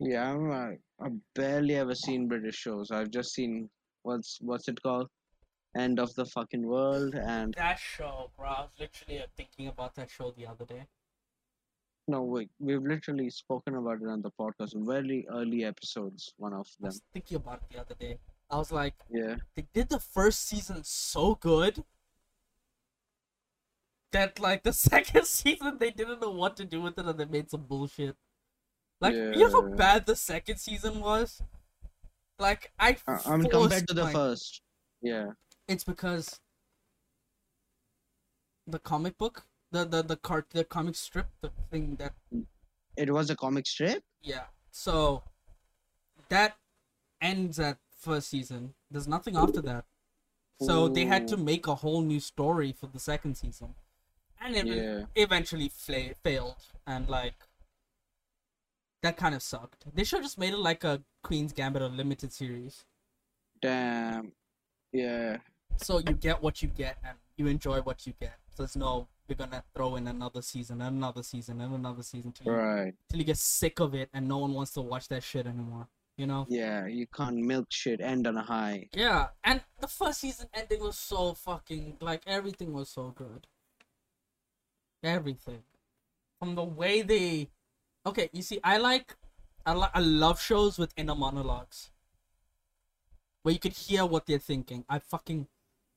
[0.00, 0.70] Yeah, I'm, uh,
[1.04, 2.90] I've barely ever seen British shows.
[2.90, 3.70] I've just seen
[4.02, 5.08] what's what's it called,
[5.76, 8.48] End of the fucking world, and That show, bro.
[8.48, 10.86] I was literally uh, thinking about that show the other day.
[12.08, 16.32] no, wait, we've literally spoken about it on the podcast in very early episodes.
[16.38, 18.18] One of I them, was thinking about it the other day.
[18.50, 19.36] I was like, yeah.
[19.54, 21.84] they did the first season so good
[24.12, 27.24] that like the second season they didn't know what to do with it and they
[27.24, 28.16] made some bullshit.
[29.00, 31.42] Like you know how bad the second season was?
[32.38, 34.62] Like I Uh, I mean, compared forced to the my- first,
[35.02, 35.32] yeah.
[35.68, 36.40] it's because
[38.66, 42.14] the comic book, the the the cart the comic strip, the thing that
[42.96, 44.04] It was a comic strip.
[44.22, 44.46] yeah.
[44.70, 45.22] So
[46.28, 46.56] that
[47.20, 48.74] ends at first season.
[48.90, 49.84] There's nothing after that.
[50.60, 53.74] So they had to make a whole new story for the second season.
[54.40, 55.06] And it Yeah.
[55.16, 57.34] eventually fla- failed and like
[59.02, 59.84] that kind of sucked.
[59.94, 62.84] They should have just made it like a Queen's Gambit or limited series.
[63.60, 64.32] Damn.
[64.92, 65.38] Yeah.
[65.76, 68.38] So you get what you get and you enjoy what you get.
[68.54, 72.30] So it's no we're gonna throw in another season and another season and another season
[72.32, 72.94] till you, Right.
[73.08, 75.88] till you get sick of it and no one wants to watch that shit anymore.
[76.16, 76.46] You know?
[76.48, 76.86] Yeah.
[76.86, 78.00] You can't milk shit.
[78.00, 78.88] End on a high.
[78.92, 83.46] Yeah, and the first season ending was so fucking like everything was so good.
[85.02, 85.62] Everything,
[86.38, 87.50] from the way they,
[88.06, 89.14] okay, you see, I like,
[89.66, 91.90] I like, I love shows with inner monologues,
[93.42, 94.86] where you could hear what they're thinking.
[94.88, 95.46] I fucking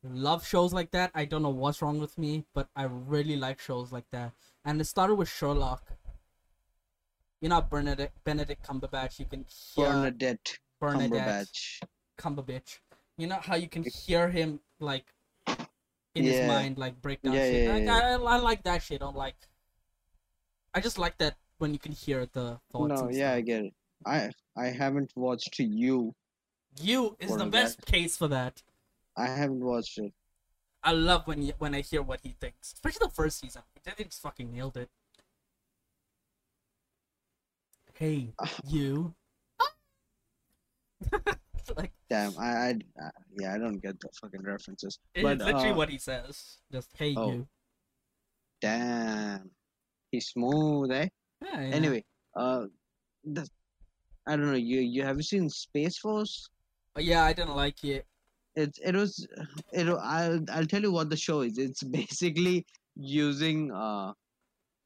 [0.03, 1.11] love shows like that.
[1.15, 4.33] I don't know what's wrong with me, but I really like shows like that.
[4.65, 5.93] And it started with Sherlock.
[7.41, 9.19] You know, Benedict Benedict Cumberbatch.
[9.19, 11.47] You can hear Bernadette Bernadette.
[11.47, 11.81] Cumberbatch.
[12.17, 12.79] Cumberbatch.
[13.17, 15.05] You know how you can hear him like
[16.15, 17.63] in his mind, like breakdown Yeah, shit.
[17.67, 18.17] yeah, like, yeah.
[18.17, 19.01] I, I like that shit.
[19.01, 19.35] I'm like,
[20.73, 23.01] I just like that when you can hear the thoughts.
[23.01, 23.73] No, yeah, I get it.
[24.05, 26.15] I I haven't watched you.
[26.81, 27.51] You is the that.
[27.51, 28.61] best case for that.
[29.15, 30.13] I haven't watched it.
[30.83, 33.63] I love when you, when I hear what he thinks, especially the first season.
[33.83, 34.89] They just fucking nailed it.
[37.97, 38.31] Hey,
[38.67, 39.15] you.
[41.75, 42.69] like Damn, I, I,
[43.01, 44.99] I yeah, I don't get the fucking references.
[45.15, 46.59] it's But literally uh, what he says.
[46.71, 47.31] Just hey oh.
[47.31, 47.47] you.
[48.61, 49.49] damn,
[50.11, 51.07] he's smooth, eh?
[51.43, 51.75] Yeah, yeah.
[51.75, 52.03] Anyway,
[52.35, 52.65] uh,
[53.25, 53.49] the,
[54.27, 54.57] I don't know.
[54.57, 56.47] You you have you seen Space Force?
[56.93, 58.05] But yeah, I didn't like it.
[58.55, 59.27] It it was
[59.73, 59.87] it.
[59.87, 61.57] I'll I'll tell you what the show is.
[61.57, 64.13] It's basically using uh,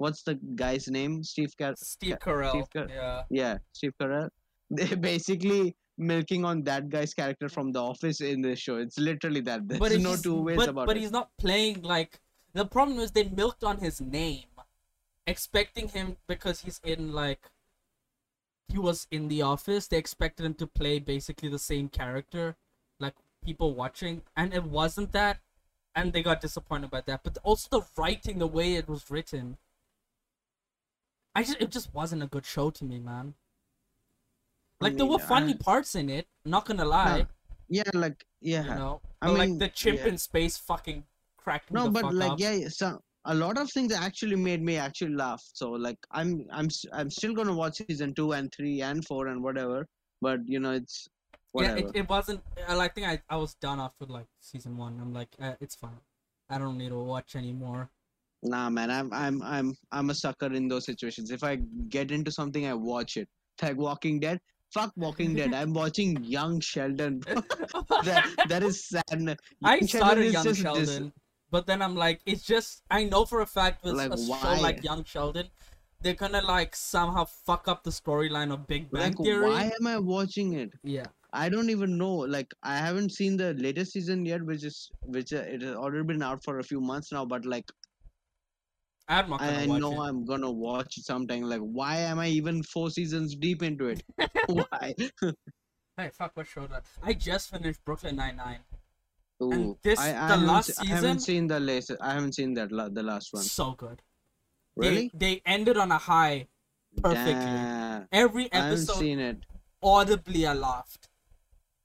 [0.02, 1.24] what's the guy's name?
[1.24, 1.74] Steve Car.
[1.78, 2.52] Steve Ca- Carell.
[2.52, 3.24] Steve Car- yeah.
[3.30, 4.30] Yeah, Steve Carell.
[4.70, 8.78] They're basically milking on that guy's character from The Office in this show.
[8.78, 9.68] It's literally that.
[9.68, 11.02] There's but no two ways but, about but it.
[11.02, 12.20] he's not playing like
[12.54, 14.52] the problem is they milked on his name
[15.28, 17.52] expecting him because he's in like
[18.68, 22.56] he was in the office they expected him to play basically the same character
[22.99, 23.14] like
[23.45, 25.39] people watching and it wasn't that
[25.95, 29.58] and they got disappointed by that but also the writing the way it was written
[31.36, 33.34] i just it just wasn't a good show to me man
[34.82, 37.28] I like there were funny I- parts in it not gonna lie
[37.70, 38.64] Yeah, like yeah.
[38.64, 40.08] you know I but like mean, the chimp yeah.
[40.08, 41.04] in space fucking
[41.38, 42.40] cracked me no but like up.
[42.40, 46.46] yeah yeah, so a lot of things actually made me actually laugh so like i'm
[46.52, 49.88] i'm i'm still gonna watch season two and three and four and whatever
[50.22, 51.08] but you know it's
[51.52, 52.42] whatever Yeah, it, it wasn't.
[52.68, 54.98] uh, I think I, I was done after like season one.
[55.02, 56.00] I'm like, uh, it's fine.
[56.50, 57.90] I don't need to watch anymore.
[58.44, 61.32] Nah man i'm i'm i'm i'm a sucker in those situations.
[61.32, 61.58] If i
[61.89, 63.28] get into something i watch it.
[63.62, 64.39] Like walking dead?
[64.74, 65.54] Fuck walking dead.
[65.54, 67.22] I'm watching young sheldon.
[68.04, 69.04] That that is sad
[69.64, 71.12] I Young Sheldon started is Young Sheldon, dis-
[71.52, 74.62] but then I'm like, it's just I know for a fact with Like, a show
[74.62, 75.48] like Young Sheldon,
[76.02, 79.48] they're gonna like somehow fuck up the storyline of Big Bang like Theory.
[79.50, 80.72] why am i watching it?
[80.84, 82.16] Yeah, I don't even know.
[82.16, 86.06] Like I haven't seen the latest season yet, which is which uh, it has already
[86.06, 87.26] been out for a few months now.
[87.26, 87.70] But like
[89.12, 90.07] I'm not gonna I watch know it.
[90.07, 91.41] I'm gonna watch it sometime.
[91.43, 94.03] Like why am I even four seasons deep into it?
[94.47, 94.95] why?
[95.97, 96.84] Hey, fuck, what show that?
[97.03, 98.59] I just finished Brooklyn Nine Nine.
[99.43, 101.91] Ooh, this- I, I the last se- I haven't season- seen the latest.
[102.01, 103.43] I haven't seen that la- the last one.
[103.43, 104.01] So good.
[104.76, 105.12] Really?
[105.14, 106.47] They, they ended on a high
[107.01, 107.34] perfectly.
[107.34, 109.38] Damn, Every I haven't episode, seen it.
[109.84, 111.09] audibly, I laughed.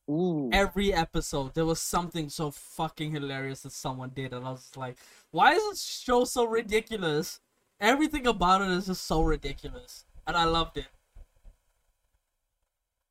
[0.08, 0.50] Ooh.
[0.52, 4.96] every episode there was something so fucking hilarious that someone did and i was like
[5.32, 7.40] why is this show so ridiculous
[7.80, 10.86] everything about it is just so ridiculous and i loved it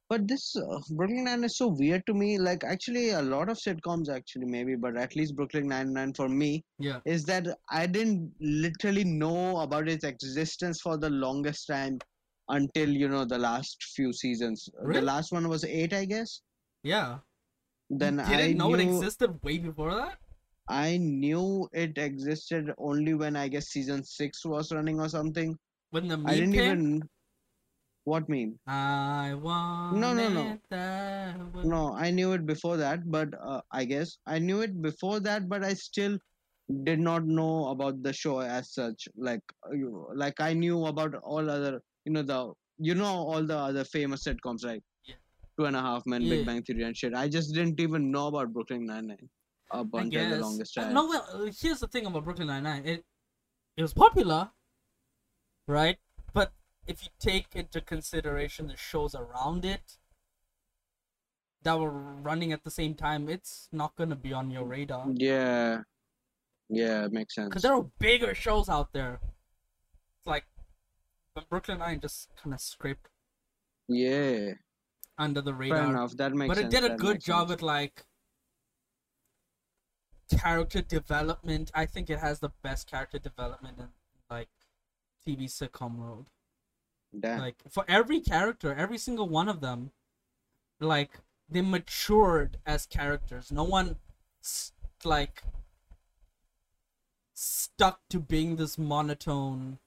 [0.08, 2.38] But this uh, Brooklyn Nine is so weird to me.
[2.38, 6.30] Like actually, a lot of sitcoms actually maybe, but at least Brooklyn Nine Nine for
[6.30, 11.98] me yeah is that I didn't literally know about its existence for the longest time
[12.50, 14.70] until you know the last few seasons.
[14.80, 15.00] Really?
[15.00, 16.41] The last one was eight, I guess.
[16.86, 17.20] Yeah
[17.90, 20.20] Then you didn't I know knew it existed way before that
[20.70, 25.58] I knew it existed only when I guess season six was running or something.
[25.92, 27.10] when the meme I didn't came, even.
[28.06, 28.60] What meme?
[28.68, 30.58] i want No, no, no.
[30.70, 31.40] that.
[31.64, 35.50] No, I knew it before that, but uh, I guess I knew it before that,
[35.50, 36.18] but I still
[36.84, 39.08] did not know about the show as such.
[39.16, 43.44] Like, uh, you- like I knew about all other, you know, the you know all
[43.46, 44.84] the other famous sitcoms, right?
[45.58, 46.30] Two and a Half Men, Yeah.
[46.36, 47.14] Big Bang Theory, and shit.
[47.14, 49.30] I just didn't even know about Brooklyn Nine Nine
[49.72, 50.93] up until the longest Uh, time.
[50.93, 52.86] no, well, uh, here's the thing about Brooklyn Nine Nine.
[52.86, 53.06] It
[53.78, 54.51] it was popular,
[55.68, 55.97] right?
[56.34, 56.53] But
[56.88, 59.97] if you take into consideration the shows around it
[61.64, 65.84] that were running at the same time, it's not gonna be on your radar Yeah,
[66.70, 67.49] yeah, it makes sense.
[67.49, 69.20] because there are bigger shows out there.
[70.18, 70.45] It's like
[71.34, 73.10] but Brooklyn Nine just kind of scraped
[73.88, 74.53] Yeah,
[75.18, 75.89] under the fair radar.
[75.89, 76.18] enough.
[76.18, 76.74] That makes but sense.
[76.74, 77.59] it did a that good job sense.
[77.59, 78.05] at like
[80.30, 81.72] character development.
[81.74, 83.88] I think it has the best character development in
[84.30, 84.49] like
[85.26, 86.28] TV sitcom world.
[87.18, 87.39] Damn.
[87.39, 89.91] Like for every character, every single one of them,
[90.80, 93.51] like they matured as characters.
[93.51, 93.97] No one
[95.03, 95.43] like
[97.34, 99.80] stuck to being this monotone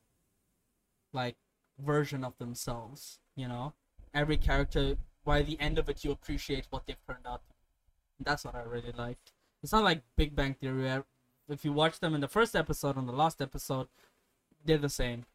[1.12, 1.36] like
[1.78, 3.72] version of themselves, you know?
[4.14, 4.96] Every character
[5.28, 7.42] by the end of it you appreciate what they've turned out.
[8.18, 9.32] That's what I really liked.
[9.62, 11.04] It's not like Big Bang Theory where
[11.50, 13.88] if you watch them in the first episode and the last episode,
[14.64, 15.26] they're the same.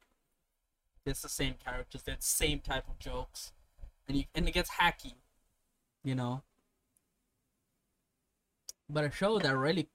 [1.05, 3.51] It's the same characters, they're the same type of jokes.
[4.07, 5.13] And you and it gets hacky,
[6.03, 6.41] you know.
[8.89, 9.89] But a show that really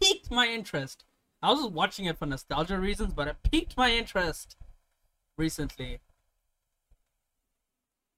[0.00, 1.04] piqued my interest.
[1.42, 4.56] I was just watching it for nostalgia reasons, but it piqued my interest
[5.36, 6.00] recently.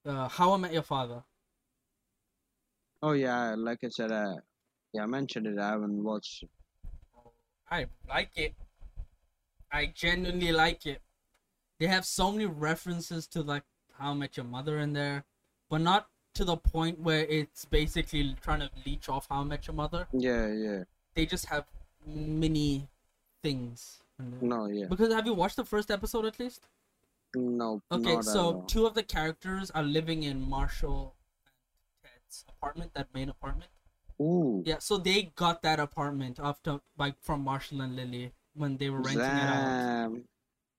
[0.07, 1.23] Uh, How I Met Your Father.
[3.03, 4.37] Oh yeah, like I said, I,
[4.93, 5.59] yeah, I mentioned it.
[5.59, 6.43] I haven't watched.
[6.43, 6.51] it.
[7.71, 8.55] I like it.
[9.73, 11.01] I genuinely like it.
[11.81, 13.65] They have so many references to like
[13.99, 15.25] How I Met Your Mother in there,
[15.69, 19.67] but not to the point where it's basically trying to leech off How I Met
[19.67, 20.07] Your Mother.
[20.13, 20.85] Yeah, yeah.
[21.15, 21.65] They just have
[22.07, 22.89] mini
[23.43, 24.01] things.
[24.41, 24.87] No, yeah.
[24.89, 26.69] Because have you watched the first episode at least?
[27.35, 27.82] No.
[27.91, 31.16] Okay, so two of the characters are living in Marshall
[32.05, 33.70] and Ted's apartment, that main apartment.
[34.20, 34.62] Ooh.
[34.64, 39.01] Yeah, so they got that apartment after like from Marshall and Lily when they were
[39.01, 39.64] renting it out.
[40.12, 40.24] Damn.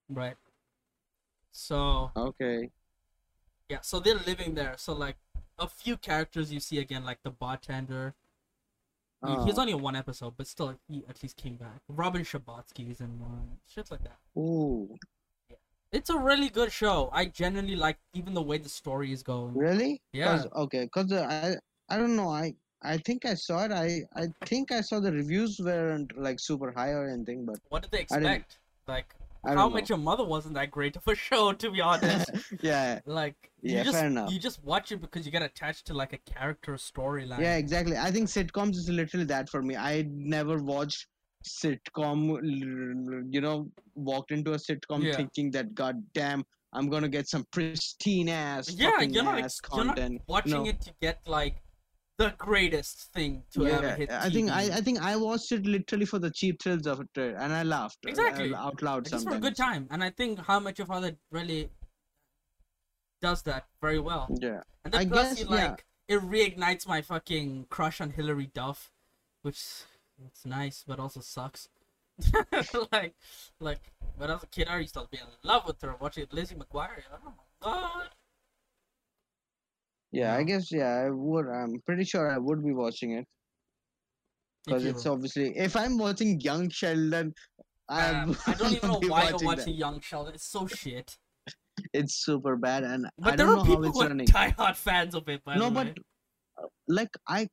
[0.09, 0.37] Right.
[1.51, 2.71] So Okay.
[3.69, 4.75] yeah, so they're living there.
[4.77, 5.17] So like
[5.59, 8.15] a few characters you see again, like the bartender.
[9.25, 9.45] He- oh.
[9.45, 9.61] He's Oh.
[9.61, 11.81] only in one episode, but still he at least came back.
[11.87, 13.59] Robin Scherbatsky is in one.
[13.67, 14.19] Shit like that.
[14.37, 14.97] Ooh.
[15.97, 17.09] It's a really good show.
[17.13, 19.53] I genuinely like even the way the story is going.
[19.65, 20.01] Really?
[20.13, 20.25] Yeah.
[20.25, 22.29] 'Cause- okay, cause uh, I I don't know.
[22.29, 22.45] I
[22.93, 23.71] I think I saw it.
[23.71, 23.87] I
[24.23, 27.91] I think I saw the reviews weren't like super high or anything, but What did
[27.91, 28.59] they expect?
[28.95, 29.15] Like
[29.45, 32.29] How I Met Your Mother wasn't that great of a show, to be honest.
[32.71, 32.99] yeah.
[33.21, 34.31] like Yeah, you just fair enough.
[34.31, 37.39] you just watch it because you get attached to like a character storyline.
[37.47, 37.97] Yeah, exactly.
[38.07, 39.75] I think sitcoms is literally that for me.
[39.91, 39.93] I
[40.37, 41.07] never watched
[41.47, 42.39] sitcom.
[43.33, 45.15] You know, walked into a sitcom Yeah.
[45.15, 46.43] thinking that, god damn,
[46.73, 50.65] I'm gonna get some pristine ass, Yeah, you're not, ass ex- you're not watching No.
[50.69, 51.61] it to get like
[52.17, 54.11] the greatest thing to ever Yeah, hit.
[54.11, 57.09] I think I, I think I watched it literally for the cheap thrills of it,
[57.17, 58.53] and I laughed uh, Exactly.
[58.53, 60.87] uh, out loud just for a good time, and I think How I Met Your
[60.87, 61.69] Father really
[63.21, 64.27] does that very well.
[64.41, 65.69] Yeah, And then I plus, guess, he, yeah.
[65.69, 68.91] like it reignites my fucking crush on Hilary Duff,
[69.41, 69.61] which
[70.25, 71.67] it's nice but also sucks.
[72.91, 73.13] like,
[73.59, 76.25] like when I was a kid, I used to be in love with her watching
[76.31, 77.03] Lizzie McGuire.
[77.11, 78.07] Oh my god!
[80.11, 80.35] yeah.
[80.35, 81.03] I guess yeah.
[81.05, 81.47] I would.
[81.47, 83.25] I'm pretty sure I would be watching it
[84.65, 87.33] because it's obviously if I'm watching Young Sheldon,
[87.89, 89.75] I, Man, I don't even know why you're watching that.
[89.75, 90.35] Young Sheldon.
[90.35, 91.17] It's so shit.
[91.93, 94.07] It's super bad, and But I there don't are know how people it's who are
[94.07, 94.27] running.
[94.27, 95.41] diehard fans of it.
[95.55, 95.87] No, but
[96.57, 97.49] uh, like I.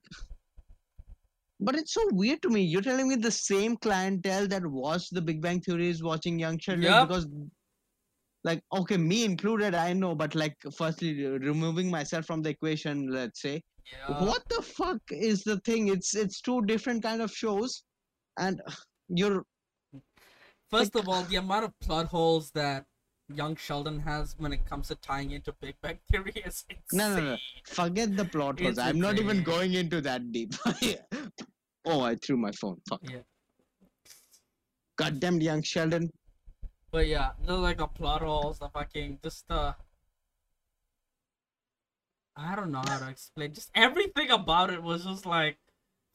[1.65, 2.63] But it's so weird to me.
[2.63, 6.59] You're telling me the same clientele that watched The Big Bang Theory is watching Young
[6.59, 7.09] Sheldon Yep.
[7.09, 7.27] because,
[8.45, 10.15] like, okay, me included, I know.
[10.15, 14.25] But like, firstly, removing myself from the equation, let's say, yeah.
[14.25, 15.89] what the fuck is the thing?
[15.89, 17.85] It's it's two different kind of shows,
[18.39, 18.61] and
[19.09, 19.45] you're
[20.73, 22.87] First of all, the amount of plot holes that
[23.29, 26.79] young Sheldon has when it comes to tying into Big Bang Theory is insane.
[26.95, 27.37] No, no, no.
[27.67, 28.79] forget the plot holes.
[28.79, 30.55] I'm not even going into that deep.
[31.85, 32.78] oh, I threw my phone.
[32.89, 33.01] Fuck.
[33.03, 33.18] Yeah.
[34.97, 36.11] Goddamn young Sheldon.
[36.91, 39.74] But yeah, there's like the plot holes, the fucking just the
[42.37, 43.53] I don't know how to explain.
[43.53, 45.57] Just everything about it was just like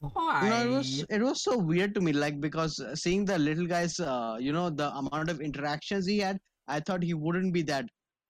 [0.00, 0.48] why?
[0.48, 3.66] No, it was it was so weird to me, like because uh, seeing the little
[3.66, 6.38] guy's, uh, you know, the amount of interactions he had,
[6.68, 7.86] I thought he wouldn't be that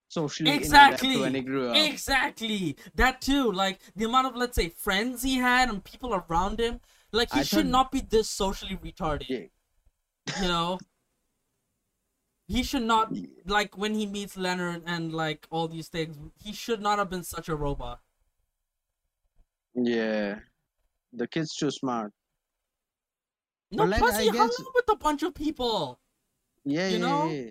[0.09, 1.21] socially Exactly.
[1.21, 1.77] when he grew up.
[1.77, 2.77] Exactly.
[2.95, 3.53] That too.
[3.53, 6.81] Like the amount of let's say friends he had and people around him.
[7.13, 9.27] Like he I should not be this socially retarded.
[9.29, 10.43] Yeah.
[10.43, 10.79] You know?
[12.47, 13.13] He should not
[13.47, 17.23] like when he meets Leonard and like all these things, he should not have been
[17.25, 18.01] such a robot.
[19.75, 20.41] Yeah,
[21.13, 22.13] the kid's too smart.
[23.71, 26.01] No, But, like, plus I he hung guess- out with a bunch of people.
[26.65, 27.29] Yeah, You yeah, know?
[27.31, 27.51] yeah.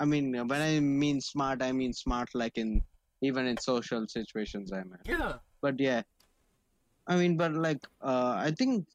[0.00, 2.82] I mean, when I mean smart, I mean smart like in
[3.20, 4.72] even in social situations.
[4.72, 5.34] I mean, Yeah.
[5.60, 6.02] but yeah,
[7.06, 8.86] I mean, but like, uh, I think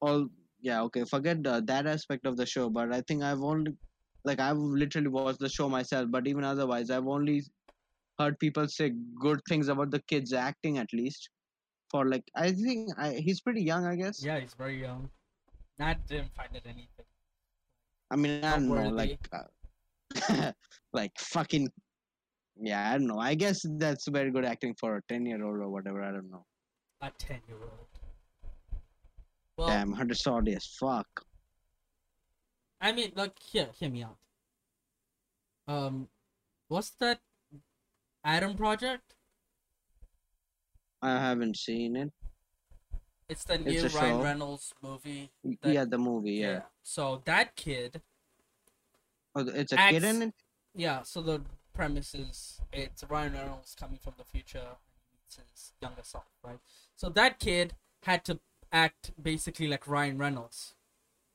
[0.00, 0.28] all
[0.60, 2.68] yeah, okay, forget uh, that aspect of the show.
[2.68, 3.74] But I think I've only
[4.24, 6.10] like I've literally watched the show myself.
[6.10, 7.44] But even otherwise, I've only
[8.18, 11.30] heard people say good things about the kids acting at least.
[11.90, 14.22] For like, I think I, he's pretty young, I guess.
[14.22, 15.08] Yeah, he's very young.
[15.80, 17.06] I didn't find it anything.
[18.10, 20.52] I mean, I don't know, like, uh,
[20.92, 21.68] like fucking,
[22.60, 23.18] yeah, I don't know.
[23.18, 26.02] I guess that's very good acting for a ten-year-old or whatever.
[26.02, 26.44] I don't know.
[27.00, 27.86] A ten year old.
[29.56, 31.24] Well, Damn, Hunter Sordy as fuck.
[32.80, 34.16] I mean, look, here, hear me out.
[35.66, 36.08] Um,
[36.68, 37.20] what's that
[38.24, 39.14] Adam Project?
[41.02, 42.12] I haven't seen it.
[43.28, 44.22] It's the new a Ryan show.
[44.22, 45.30] Reynolds movie.
[45.62, 46.32] That- yeah, the movie.
[46.34, 46.62] Yeah.
[46.82, 48.00] So that kid,
[49.34, 50.34] Oh, it's a Acts- kid in it.
[50.74, 51.02] yeah.
[51.02, 51.42] So the
[51.74, 54.76] premise is it's Ryan Reynolds coming from the future and
[55.12, 56.58] he meets his younger self, right?
[56.98, 58.40] So that kid had to
[58.72, 60.74] act basically like Ryan Reynolds,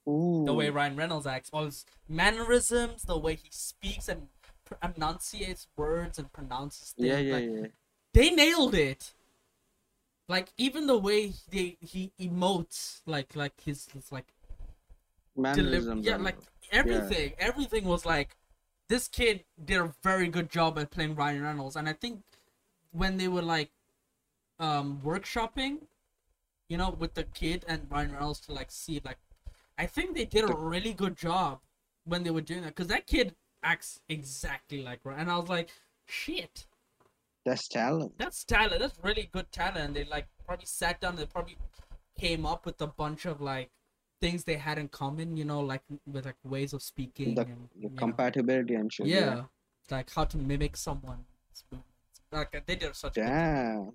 [0.07, 0.43] Ooh.
[0.45, 4.27] The way Ryan Reynolds acts, all his mannerisms, the way he speaks and
[4.65, 7.07] pr- enunciates words and pronounces things.
[7.07, 7.67] yeah, yeah, like, yeah.
[8.13, 9.13] They nailed it.
[10.27, 14.33] Like even the way they he emotes, like like his, his like
[15.37, 16.05] Mannerisms.
[16.05, 16.37] yeah, like
[16.71, 18.35] everything, everything was like
[18.89, 22.23] this kid did a very good job at playing Ryan Reynolds, and I think
[22.91, 23.71] when they were like
[24.59, 25.77] um workshopping,
[26.69, 29.17] you know, with the kid and Ryan Reynolds to like see like,
[29.77, 31.59] I think they did a really good job
[32.05, 35.49] when they were doing that because that kid acts exactly like Ryan, and I was
[35.49, 35.69] like,
[36.05, 36.65] shit,
[37.45, 38.13] that's talent.
[38.17, 39.77] that's talent, that's really good talent.
[39.77, 41.57] And they like probably sat down, they probably
[42.19, 43.69] came up with a bunch of like
[44.21, 47.69] things they had in common, you know, like with like ways of speaking The, and
[47.75, 47.95] the you know.
[47.97, 49.07] compatibility and shit.
[49.07, 49.43] yeah,
[49.91, 51.25] like how to mimic someone.
[52.31, 53.17] Like they did such.
[53.17, 53.33] a good job.
[53.35, 53.91] Damn.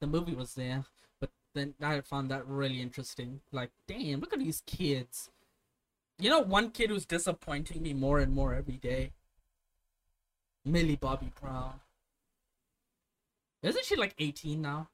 [0.00, 0.84] The movie was there,
[1.20, 3.40] but then I found that really interesting.
[3.52, 5.30] Like, damn, look at these kids.
[6.18, 9.12] You know, one kid who's disappointing me more and more every day.
[10.64, 11.80] Millie Bobby Brown.
[13.62, 14.88] Isn't she like 18 now?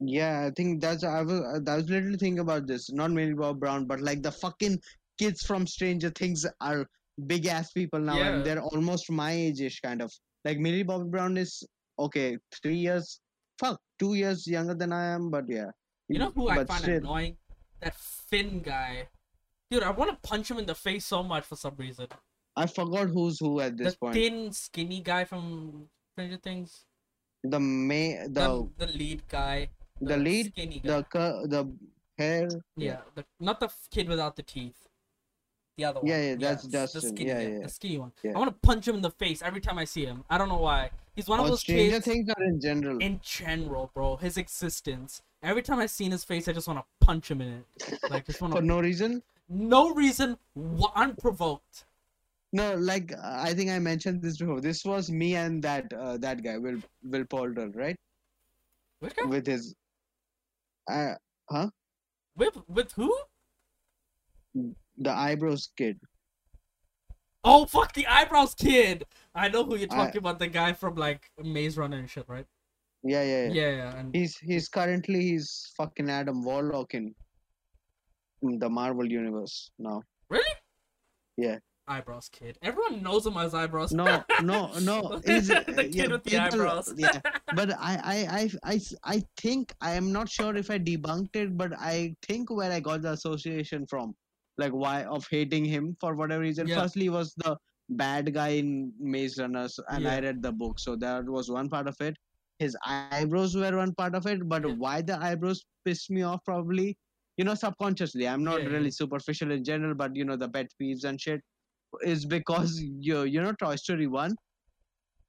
[0.00, 2.90] Yeah, I think that's I was uh, I was literally thinking about this.
[2.90, 4.80] Not Millie Bob Brown, but like the fucking
[5.18, 6.86] kids from Stranger Things are
[7.26, 8.34] big ass people now, Yeah.
[8.34, 10.12] and they're almost my age-ish kind of.
[10.44, 11.62] Like Millie Bobby Brown is
[11.98, 13.20] okay, three years,
[13.58, 15.70] fuck, two years younger than I am, but yeah.
[16.08, 17.36] You know who I find shit, annoying?
[17.80, 19.08] That Finn guy.
[19.70, 22.06] Dude, I want to punch him in the face so much for some reason.
[22.56, 24.14] I forgot who's who at this the point.
[24.14, 26.84] thin, skinny guy from Stranger Things.
[27.42, 29.70] The may The, the the lead guy.
[30.00, 31.02] the lead, Skinny guy.
[31.12, 31.72] the the
[32.18, 32.48] hair.
[32.76, 34.86] Yeah, the, not the kid without the teeth.
[35.76, 36.08] The other one.
[36.08, 37.00] Yeah, yeah, that's the Dustin.
[37.00, 37.58] skinny Yeah, yeah.
[37.62, 38.12] The skinny one.
[38.22, 38.32] Yeah.
[38.34, 40.24] I want to punch him in the face every time I see him.
[40.30, 40.90] I don't know why.
[41.16, 42.98] He's one of Or those Stranger kids Things or in general.
[42.98, 44.16] in general, bro.
[44.16, 45.22] His existence.
[45.42, 47.98] Every time I see his face, I just want to punch him in it.
[48.10, 49.22] Like, just want For no reason.
[49.48, 50.38] No reason,
[50.96, 51.84] unprovoked.
[52.52, 54.60] No, like I think I mentioned this before.
[54.60, 57.96] This was me and that uh, that guy, Will Will Poulter, right?
[59.00, 59.24] Which guy?
[59.26, 59.74] With his,
[60.88, 61.14] uh,
[61.50, 61.68] huh?
[62.36, 63.14] With with who?
[64.98, 65.98] The eyebrows kid.
[67.42, 69.04] Oh fuck the eyebrows kid!
[69.34, 70.38] I know who you're I- talking about.
[70.38, 72.46] The guy from like Maze Runner and shit, right?
[73.02, 73.52] Yeah, yeah, yeah.
[73.52, 73.96] Yeah, yeah.
[73.98, 77.14] And He's he's currently he's fucking Adam Warlock in,
[78.42, 80.02] in the Marvel universe now.
[80.30, 80.54] really?
[81.36, 81.58] Yeah.
[81.86, 82.56] Eyebrows kid.
[82.62, 83.92] Everyone knows him as eyebrows.
[83.92, 85.20] No, no, no.
[85.26, 86.94] He's, the uh, kid yeah, with the people- eyebrows.
[86.96, 87.20] Yeah,
[87.54, 91.58] but I, I, I, I, I think I am not sure if I debunked it,
[91.58, 94.14] but I think where I got the association from,
[94.58, 96.68] like why of hating him for whatever reason.
[96.68, 96.80] Yeah.
[96.82, 97.56] Firstly, was the
[97.90, 101.88] bad guy in Maze Runners, and I read the book, so that was one part
[101.88, 102.16] of it.
[102.58, 104.74] His eyebrows were one part of it, but Yeah.
[104.74, 106.96] why the eyebrows pissed me off probably,
[107.36, 108.28] you know, subconsciously.
[108.28, 108.90] I'm not Yeah, really yeah.
[109.02, 111.40] superficial in general, but you know, the pet peeves and shit
[112.02, 114.34] is because you you know Toy Story one.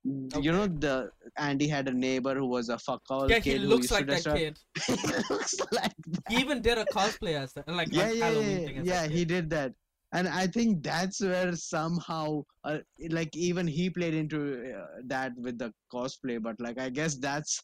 [0.05, 3.65] You know the Andy had a neighbor who was a fuck all yeah, kid he
[3.65, 4.59] looks like that kid.
[4.85, 4.93] he
[5.33, 6.23] looks like that.
[6.29, 8.85] He even did a cosplay as that, like, Yeah, like yeah, Halloween yeah, thing.
[8.85, 9.07] yeah.
[9.07, 9.73] He did that,
[10.13, 12.77] and I think that's where somehow, uh,
[13.09, 14.39] like even he played into
[14.77, 16.39] uh, that with the cosplay.
[16.39, 17.59] But like I guess that's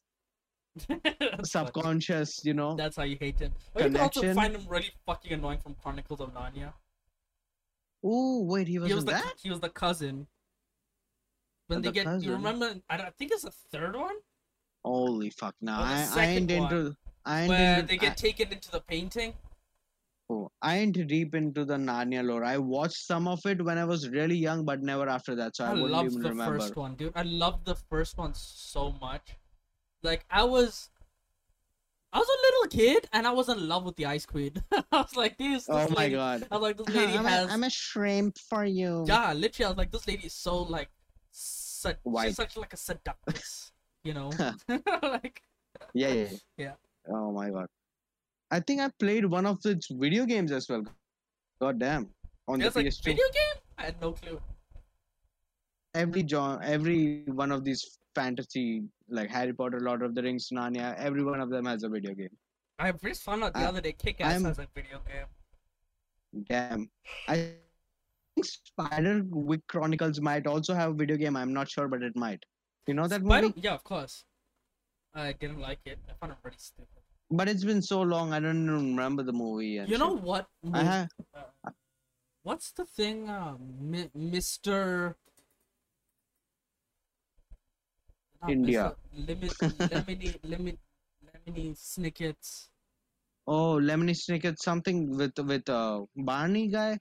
[0.88, 1.44] That's funny.
[1.46, 2.76] subconscious, you know.
[2.76, 3.52] That's how you hate him.
[3.74, 6.74] But you can also find him really fucking annoying from Chronicles of Narnia.
[8.04, 9.34] Oh wait, he was, He was the that.
[9.44, 10.28] he was the cousin.
[11.72, 12.76] When they the get, you remember?
[12.89, 14.15] I, I think it's the third one
[14.84, 15.55] Holy fuck!
[15.61, 16.95] The I, I ain't one, into.
[17.26, 19.34] I ain't where into, they get taken into the painting.
[20.30, 22.43] Oh, I ain't deep into the Narnia lore.
[22.43, 25.65] I watched some of it when I was really young, but never after that, so
[25.65, 26.59] I, I, wouldn't loved even the remember.
[26.59, 27.13] first one, dude.
[27.15, 29.38] I loved the first one so much.
[30.03, 30.89] Like I was,
[32.11, 34.53] I was a little kid and I was in love with the Ice Queen.
[34.72, 35.67] I was like, this.
[35.69, 36.47] Oh my lady, god!
[36.49, 37.49] I was like, this lady I'm, has.
[37.49, 39.05] a, I'm a shrimp for you.
[39.07, 40.89] Yeah, literally, I was like, this lady is so like,
[42.03, 42.27] White.
[42.27, 43.71] she's such like a seductress,
[44.03, 44.29] you know.
[45.03, 45.41] like,
[45.93, 46.27] Yeah, yeah,
[46.57, 46.73] Yeah.
[47.07, 47.67] Oh my god.
[48.51, 50.84] I think I played one of its video games as well.
[51.61, 52.09] God damn.
[52.47, 53.03] On there's the like PS2.
[53.05, 53.61] video game.
[53.77, 54.39] I had no clue.
[55.93, 60.95] Every John, every one of these fantasy like Harry Potter, Lord of the Rings, Narnia,
[60.97, 62.36] every one of them has a video game.
[62.79, 66.45] I just found out the I- other day, Kick Ass has a video game.
[66.49, 66.89] Damn.
[67.27, 67.53] I
[68.36, 71.36] think Spiderwick Chronicles might also have a video game.
[71.36, 72.43] I'm not sure, but it might.
[72.88, 73.61] You know that Spider- movie?
[73.61, 74.23] yeah, of course.
[75.13, 75.99] I didn't like it.
[76.09, 76.88] I found it pretty stupid.
[77.29, 79.82] But it's been so long, I don't even remember the movie.
[79.88, 80.47] You know what?
[80.63, 81.09] Movie- have.
[81.36, 81.71] uh,
[82.43, 83.29] what's the thing?
[83.29, 85.15] Uh, Mi- Mr.
[88.41, 88.95] Not India.
[89.15, 90.79] Limit, Lemony, Limit,
[91.25, 92.69] Lemony Snickets.
[93.47, 96.97] Oh, Lemony Snicket, something with with uh Barney guy.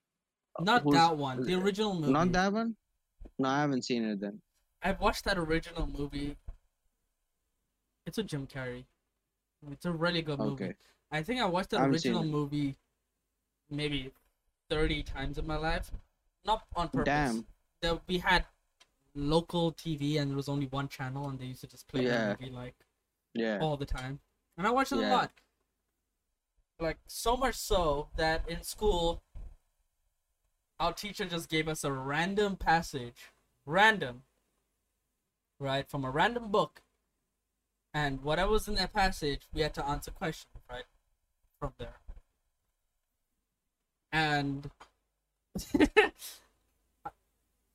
[0.58, 1.44] Not that one.
[1.44, 2.12] The original movie.
[2.12, 2.76] Not that one.
[3.38, 4.40] No, I haven't seen it then.
[4.82, 6.36] I've watched that original movie.
[8.06, 8.84] It's a Jim Carrey.
[9.70, 10.64] It's a really good movie.
[10.64, 10.74] Okay.
[11.12, 12.76] I think I watched the I haven't seen original movie
[13.70, 14.10] maybe
[14.68, 15.90] thirty times in my life.
[16.44, 17.04] Not on purpose.
[17.04, 17.46] Damn.
[17.82, 18.44] There, we had
[19.14, 22.34] local TV and there was only one channel and they used to just play Yeah.
[22.34, 22.74] the movie like
[23.34, 23.58] Yeah.
[23.60, 24.20] all the time.
[24.56, 25.30] And I watched it a lot.
[26.78, 29.22] Like so much so that in school
[30.80, 33.30] our teacher just gave us a random passage.
[33.66, 34.22] Random.
[35.60, 35.88] Right?
[35.88, 36.80] From a random book.
[37.92, 40.84] And whatever was in that passage, we had to answer questions, right?
[41.58, 41.96] From there.
[44.12, 44.70] And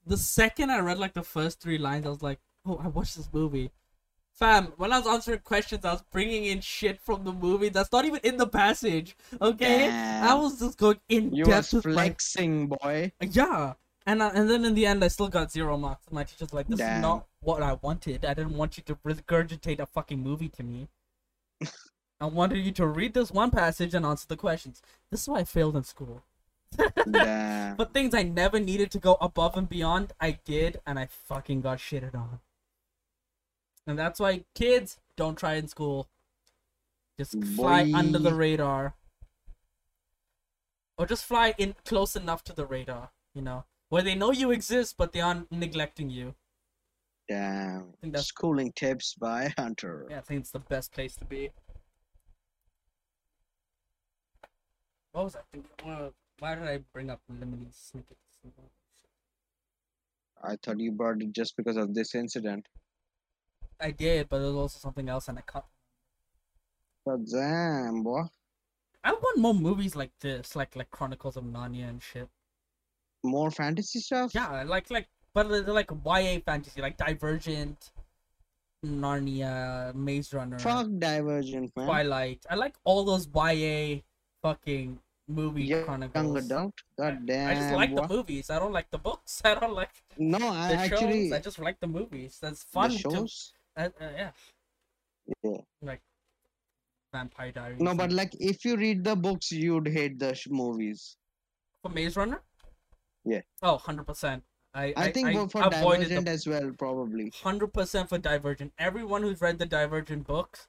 [0.06, 3.18] the second I read like the first three lines, I was like, "Oh, I watched
[3.18, 3.72] this movie."
[4.36, 7.92] Fam, when I was answering questions, I was bringing in shit from the movie that's
[7.92, 9.16] not even in the passage.
[9.42, 13.14] Okay, I was just going in You depth was with my flexing, boy.
[13.22, 13.74] yeah,
[14.06, 16.12] and I, and then in the end, I still got zero marks.
[16.12, 16.98] My teacher's like, "This Damn.
[16.98, 18.26] is not what I wanted.
[18.26, 20.90] I didn't want you to regurgitate a fucking movie to me.
[22.20, 24.82] I wanted you to read this one passage and answer the questions.
[25.12, 26.24] This is why I failed in school.
[27.10, 27.76] Damn.
[27.78, 31.62] But things I never needed to go above and beyond, I did, and I fucking
[31.62, 32.40] got shitted on.
[33.88, 36.10] And that's why kids don't try in school.
[37.20, 38.96] Just fly under the radar.
[40.98, 44.52] Or just fly in close enough to the radar, you know, where they know you
[44.52, 46.36] exist, but they aren't neglecting you.
[47.28, 47.94] Damn.
[48.02, 50.08] think that's- Schooling tips by Hunter.
[50.10, 51.50] Yeah, I think it's the best place to be.
[55.12, 55.72] What was I thinking?
[56.40, 58.20] Why- did I bring up limiting snippets?
[60.44, 62.68] I thought you brought it just because of this incident.
[63.80, 65.66] I did, but there was also something else, and I cut.
[67.06, 68.24] But damn, boy.
[69.04, 72.28] I want more movies like this, like like Chronicles of Narnia and shit.
[73.24, 74.34] More fantasy stuff?
[74.34, 77.92] Yeah, like like, but they're like YA fantasy, like Divergent,
[78.86, 81.86] Narnia, Maze Runner, Fuck Divergent, man.
[81.86, 82.46] Twilight.
[82.50, 84.02] I like all those YA
[84.42, 86.46] fucking movie Young chronicles.
[86.46, 86.74] adult?
[86.98, 87.50] God damn.
[87.50, 88.50] I just like the movies.
[88.50, 89.42] I don't like the books.
[89.46, 91.30] I don't like No, I the actually.
[91.30, 91.34] shows.
[91.34, 92.38] I just like the movies.
[92.42, 92.92] That's fun.
[92.92, 93.54] the To, shows?
[93.78, 94.32] Uh, uh, yeah,
[95.44, 95.58] Yeah.
[95.82, 96.02] like
[97.14, 97.80] Vampire Diaries.
[97.82, 101.18] No, but like if you read the books, you'd hate the sh- movies.
[101.82, 102.42] for Maze Runner.
[103.24, 103.42] Yeah.
[103.62, 104.44] Oh, 100 percent.
[104.74, 107.32] I I, think I for avoided Divergent the as well, probably.
[107.44, 108.74] hundred percent for Divergent.
[108.78, 110.68] Everyone who's read the Divergent books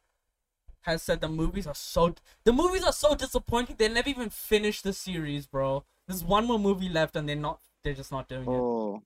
[0.83, 3.75] has said the movies are so the movies are so disappointing.
[3.77, 5.85] They never even finished the series, bro.
[6.07, 7.59] There's one more movie left, and they're not.
[7.83, 8.49] They're just not doing it.
[8.49, 9.03] Oh.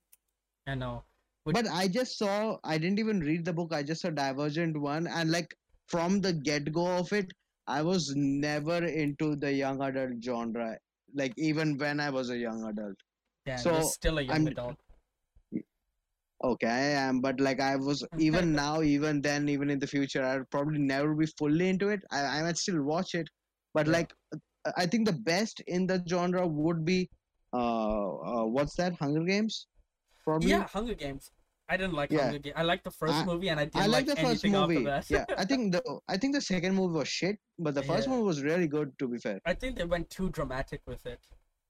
[0.67, 1.03] I know.
[1.43, 4.79] Which- But I just saw, I didn't even read the book, I just saw Divergent
[4.79, 5.55] one, and like
[5.87, 7.31] from the get go of it,
[7.67, 10.77] I was never into the young adult genre.
[11.13, 12.95] Like even when I was a young adult.
[13.45, 14.77] Yeah, so, still a young I'm- adult.
[16.43, 20.23] Okay, I am, but like I was even now, even then, even in the future,
[20.23, 22.03] I'll probably never be fully into it.
[22.11, 23.27] I, I might still watch it,
[23.75, 23.93] but Yeah.
[23.93, 24.13] like
[24.77, 27.09] I think the best in the genre would be,
[27.53, 28.93] uh, uh what's that?
[28.95, 29.67] Hunger Games,
[30.23, 30.49] probably.
[30.49, 31.31] Yeah, Hunger Games.
[31.69, 32.23] I didn't like Yeah.
[32.25, 32.55] Hunger Games.
[32.57, 34.77] I liked the first I- movie, and I didn't I like the first movie.
[34.77, 35.09] after that.
[35.09, 38.13] yeah, I think the I think the second movie was shit, but the first Yeah.
[38.13, 38.91] movie was really good.
[38.99, 41.19] To be fair, I think they went too dramatic with it.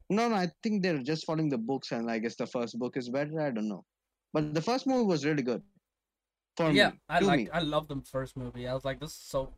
[0.10, 2.97] no, no, I think they're just following the books, and I guess the first book
[2.97, 3.39] is better.
[3.41, 3.84] I don't know,
[4.34, 5.62] but the first movie was really good.
[6.58, 7.49] For yeah, me, I like.
[7.54, 8.68] I love the first movie.
[8.68, 9.54] I was like, this is so,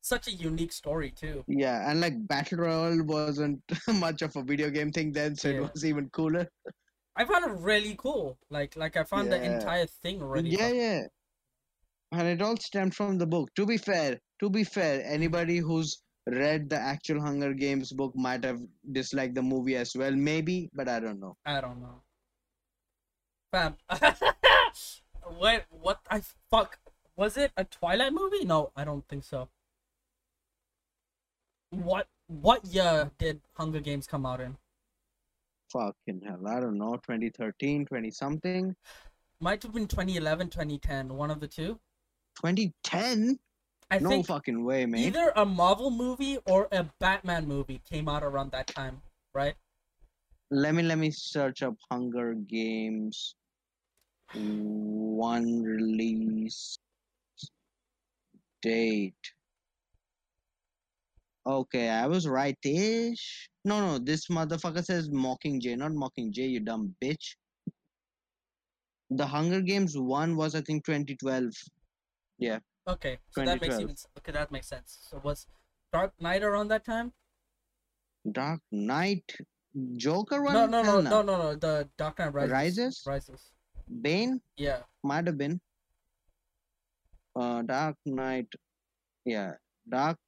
[0.00, 1.44] such a unique story too.
[1.46, 3.60] Yeah, and like Battle Royale wasn't
[4.06, 5.56] much of a video game thing then, so Yeah.
[5.64, 6.48] it was even cooler.
[7.18, 8.38] I found it really cool.
[8.48, 10.50] Like, like I found the entire thing really.
[10.50, 11.02] yeah, fucking- yeah.
[12.12, 13.50] And it all stemmed from the book.
[13.56, 18.44] To be fair, to be fair, anybody who's read the actual Hunger Games book might
[18.44, 18.60] have
[18.92, 21.36] disliked the movie as well, maybe, but I don't know.
[21.44, 22.00] I don't know.
[23.52, 23.76] Fam.
[25.38, 26.00] what what?
[26.08, 26.78] I fuck.
[27.16, 28.44] Was it a Twilight movie?
[28.44, 29.48] No, I don't think so.
[31.70, 32.06] What?
[32.28, 34.56] What year did Hunger Games come out in?
[35.72, 38.74] Fucking hell, I don't know, 2013, 20 something,
[39.40, 41.78] Might have been 2011, 2010, one of the two.
[42.36, 43.38] 2010?
[43.90, 45.00] I no think fucking way, man.
[45.00, 49.00] either a Marvel movie or a Batman movie came out around that time,
[49.34, 49.54] right?
[50.50, 53.34] Let me let me search up Hunger Games
[54.34, 56.78] one release
[58.62, 59.14] date.
[61.48, 63.48] Okay, I was right-ish.
[63.64, 67.36] No, no, this motherfucker says Mockingjay, not Mockingjay, you dumb bitch.
[69.10, 71.44] The Hunger Games one was I think 2012.
[72.38, 72.58] Yeah.
[72.86, 74.32] Okay, so that makes even okay.
[74.32, 74.98] That makes sense.
[75.10, 75.46] So was
[75.92, 77.12] Dark Knight around that time?
[78.32, 79.24] Dark Knight,
[79.96, 80.52] Joker one.
[80.52, 81.54] No, no, no, no, no, no.
[81.54, 82.52] The Dark Knight Rises.
[82.52, 83.02] Rises?
[83.06, 83.52] Rises.
[84.02, 84.80] Bane Yeah.
[85.02, 85.60] might have been.
[87.34, 88.48] Uh, Dark Knight,
[89.24, 89.52] yeah,
[89.88, 90.18] Dark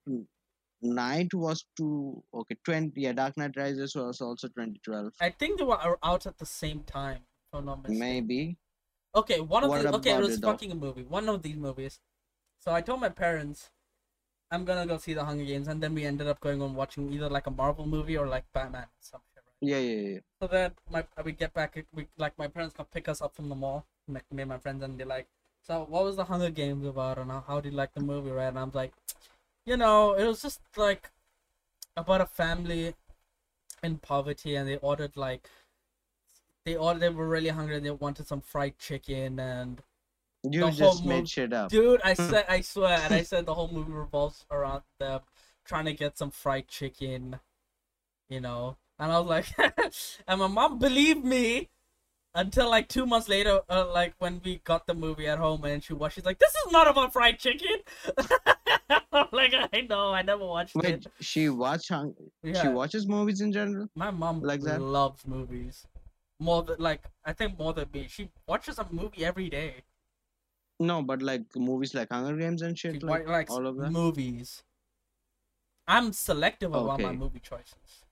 [0.83, 2.23] Knight was two.
[2.33, 3.03] Okay, twenty.
[3.03, 5.13] Yeah, Dark Knight Rises was also twenty twelve.
[5.21, 7.21] I think they were out at the same time.
[7.53, 7.99] If mistaken.
[7.99, 8.57] Maybe.
[9.15, 10.53] Okay, one of What the okay, it was it, though?
[10.53, 11.03] fucking a movie.
[11.03, 11.99] One of these movies.
[12.61, 13.71] So I told my parents,
[14.51, 17.13] I'm gonna go see the Hunger Games, and then we ended up going on watching
[17.13, 19.43] either like a Marvel movie or like Batman or some shit.
[19.47, 19.69] Right?
[19.69, 20.19] Yeah, yeah, yeah.
[20.41, 23.49] So then my we get back, we like my parents come pick us up from
[23.49, 25.27] the mall, like me and my friends, and they're like,
[25.67, 28.31] "So what was the Hunger Games about, and how, how did you like the movie?"
[28.31, 28.47] Right?
[28.47, 28.93] And I'm like,
[29.67, 31.11] you know, it was just like
[31.97, 32.95] about a family
[33.83, 35.49] in poverty, and they ordered like
[36.65, 39.83] they ordered they were really hungry, and they wanted some fried chicken and
[40.45, 41.71] You The whole just made mov- shit up.
[41.71, 45.21] Dude, I said, I swear, and I said the whole movie revolves around them
[45.65, 47.41] trying to get some fried chicken,
[48.29, 48.77] you know.
[48.99, 49.47] And I was like,
[50.29, 51.71] and my mom believed me
[52.35, 55.83] until like two months later, uh, like when we got the movie at home and
[55.83, 57.79] she watched, she's like, this is not about fried chicken.
[59.33, 61.07] Like, I know, I never watched Wait, it.
[61.21, 62.15] she watch hung-
[62.45, 63.89] she watches movies in general.
[63.95, 64.81] my mom like that?
[64.81, 65.87] loves movies.
[66.39, 68.07] More than like, I think more than me.
[68.09, 69.75] She watches a movie every day.
[70.79, 73.91] No, but like movies like Hunger Games and shit, wa- like likes all of that.
[73.91, 74.63] movies.
[75.87, 78.05] I'm selective about my movie choices.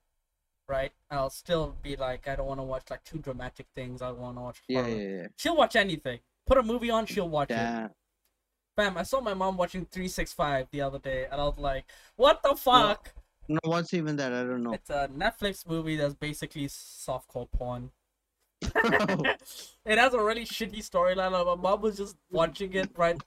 [0.68, 0.92] Right?
[1.10, 4.02] I'll still be like, I don't want to watch like too dramatic things.
[4.02, 4.94] I want to watch Yeah, horror.
[4.94, 5.26] yeah, yeah.
[5.36, 6.18] She'll watch anything.
[6.46, 7.90] Put a movie on, she'll watch it.
[8.78, 8.96] Bam!
[8.96, 12.54] I saw my mom watching 365 the other day, and I was like, "What the
[12.54, 13.12] fuck?"
[13.48, 14.32] No, what's even that?
[14.32, 14.72] I don't know.
[14.72, 17.90] It's a Netflix movie that's basically softcore porn.
[18.62, 21.32] it has a really shitty storyline.
[21.32, 23.20] My mom was just watching it, right?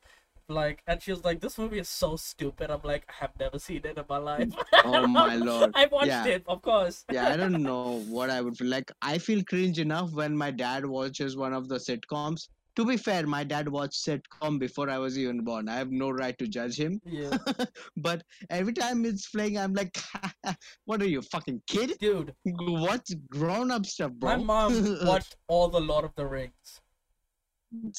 [0.47, 3.59] Like, and she was like, "This movie is so stupid." I'm like, "I have never
[3.59, 4.47] seen it in my life."
[4.85, 5.71] oh my lord.
[5.75, 6.27] I watched Yeah.
[6.27, 7.03] it, of course.
[7.11, 8.89] yeah, I don't know what I would feel like.
[9.01, 12.47] I feel cringe enough when my dad watches one of the sitcoms.
[12.77, 15.67] To be fair, my dad watched sitcom before I was even born.
[15.67, 17.01] I have no right to judge him.
[17.05, 17.37] Yeah,
[17.97, 19.97] but every time it's playing, I'm like,
[20.85, 21.97] "What are you, fucking kid?
[21.99, 26.79] dude, What's grown-up stuff, bro?" my mom watched all the Lord of the Rings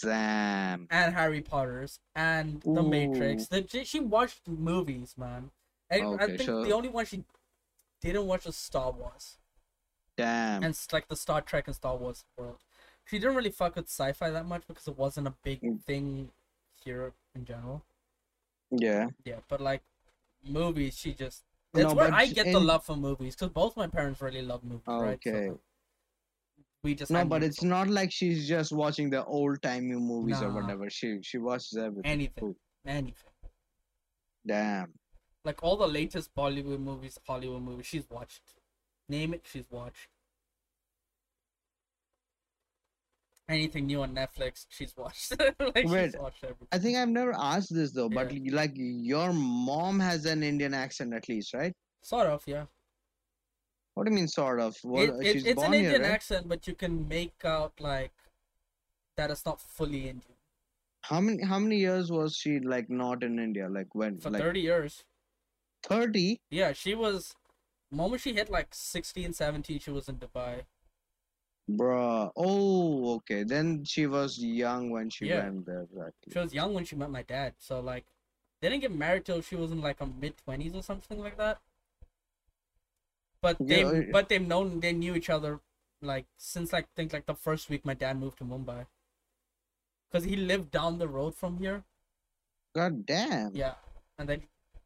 [0.03, 0.87] Damn.
[0.91, 3.47] and Harry Potter's and The Matrix.
[3.49, 5.51] The, she watched movies, man.
[5.91, 7.25] And I Okay, think so- the only one she
[8.01, 9.39] didn't watch was Star Wars.
[10.17, 10.57] Damn.
[10.63, 12.59] and it's like the Star Trek and Star Wars world.
[13.07, 15.83] She didn't really fuck with sci-fi that much because it wasn't a big Mm.
[15.85, 16.31] thing
[16.85, 17.83] here in general.
[18.71, 19.09] yeah.
[19.25, 19.83] Yeah, but like
[20.45, 21.45] movies, she just
[21.75, 24.63] that's No, where I get the love for movies because both my parents really love
[24.65, 25.23] movies, right?
[25.23, 25.49] So, Okay.
[25.51, 25.59] like,
[26.83, 30.53] we just No, but it's not like she's just watching the old timey movies or
[30.53, 30.89] whatever.
[30.91, 32.11] She she watches everything.
[32.11, 32.57] anything, Cool.
[32.87, 33.31] anything.
[34.47, 34.93] Damn.
[35.45, 38.55] Like all the latest Bollywood movies, Hollywood movies, she's watched.
[39.09, 40.09] Name it, she's watched.
[43.53, 45.39] Anything new on Netflix, she's watched.
[45.61, 46.45] like Wait, she's watched.
[46.73, 51.13] I think I've never asked this though, but like your mom has an Indian accent
[51.13, 51.73] at least, right?
[52.03, 52.65] Sort of, yeah.
[53.95, 54.77] What do you mean, sort of?
[54.83, 56.11] What, it, it, she's it's an here, Indian right?
[56.13, 58.13] accent, but you can make out like
[59.17, 60.37] that it's not fully Indian.
[61.03, 63.69] How many how many years was she like not in India?
[63.69, 64.19] Like when?
[64.19, 65.05] For like 30 years.
[65.83, 66.41] thirty?
[66.51, 67.35] Yeah, she was.
[67.91, 70.63] Moment she hit like 16, 17, she was in Dubai.
[71.71, 72.31] Bruh.
[72.37, 73.45] Oh, okay.
[73.45, 75.45] Then she was young when she Yeah.
[75.45, 75.83] went there.
[75.83, 76.33] Exactly.
[76.33, 78.05] She was young when she met my dad, so like,
[78.61, 81.37] they didn't get married till she was in like her mid 20s or something like
[81.37, 81.61] that.
[83.41, 85.61] But they, Yeah, uh, but they've known, they knew each other
[86.01, 88.87] like since like think like the first week my dad moved to Mumbai.
[90.13, 91.85] Cause he lived down the road from here.
[92.75, 93.55] God damn.
[93.55, 93.75] Yeah,
[94.19, 94.43] and then,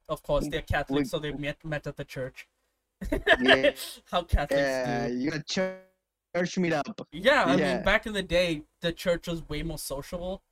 [0.08, 1.06] of course, they're Catholic, Wait.
[1.06, 2.46] so they met met at the church.
[3.40, 3.72] Yeah.
[4.10, 5.18] How Catholics Yeah, do.
[5.18, 5.46] you got
[6.38, 7.04] church, church meetup.
[7.12, 7.74] Yeah, I Yeah.
[7.74, 10.42] mean, back in the day, the church was way more sociable.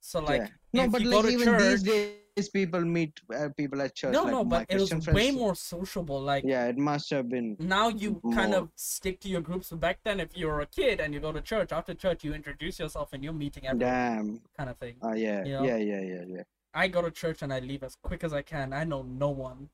[0.00, 0.48] So like, yeah.
[0.72, 4.12] No, but like even church, these days, people meet uh, people at church.
[4.12, 6.20] no, like no, but it was Christian way more sociable.
[6.20, 7.56] Like Yeah, it must have been.
[7.58, 9.70] now, you kind of stick to your groups.
[9.70, 12.34] But back then, if you're a kid and you go to church, after church, you
[12.34, 14.40] introduce yourself and you're meeting everyone, Damn.
[14.56, 14.96] kind of thing.
[15.02, 15.64] Uh, yeah, You know?
[15.64, 16.42] yeah, yeah, yeah, yeah.
[16.74, 18.72] I go to church and I leave as quick as I can.
[18.72, 19.70] I know no one.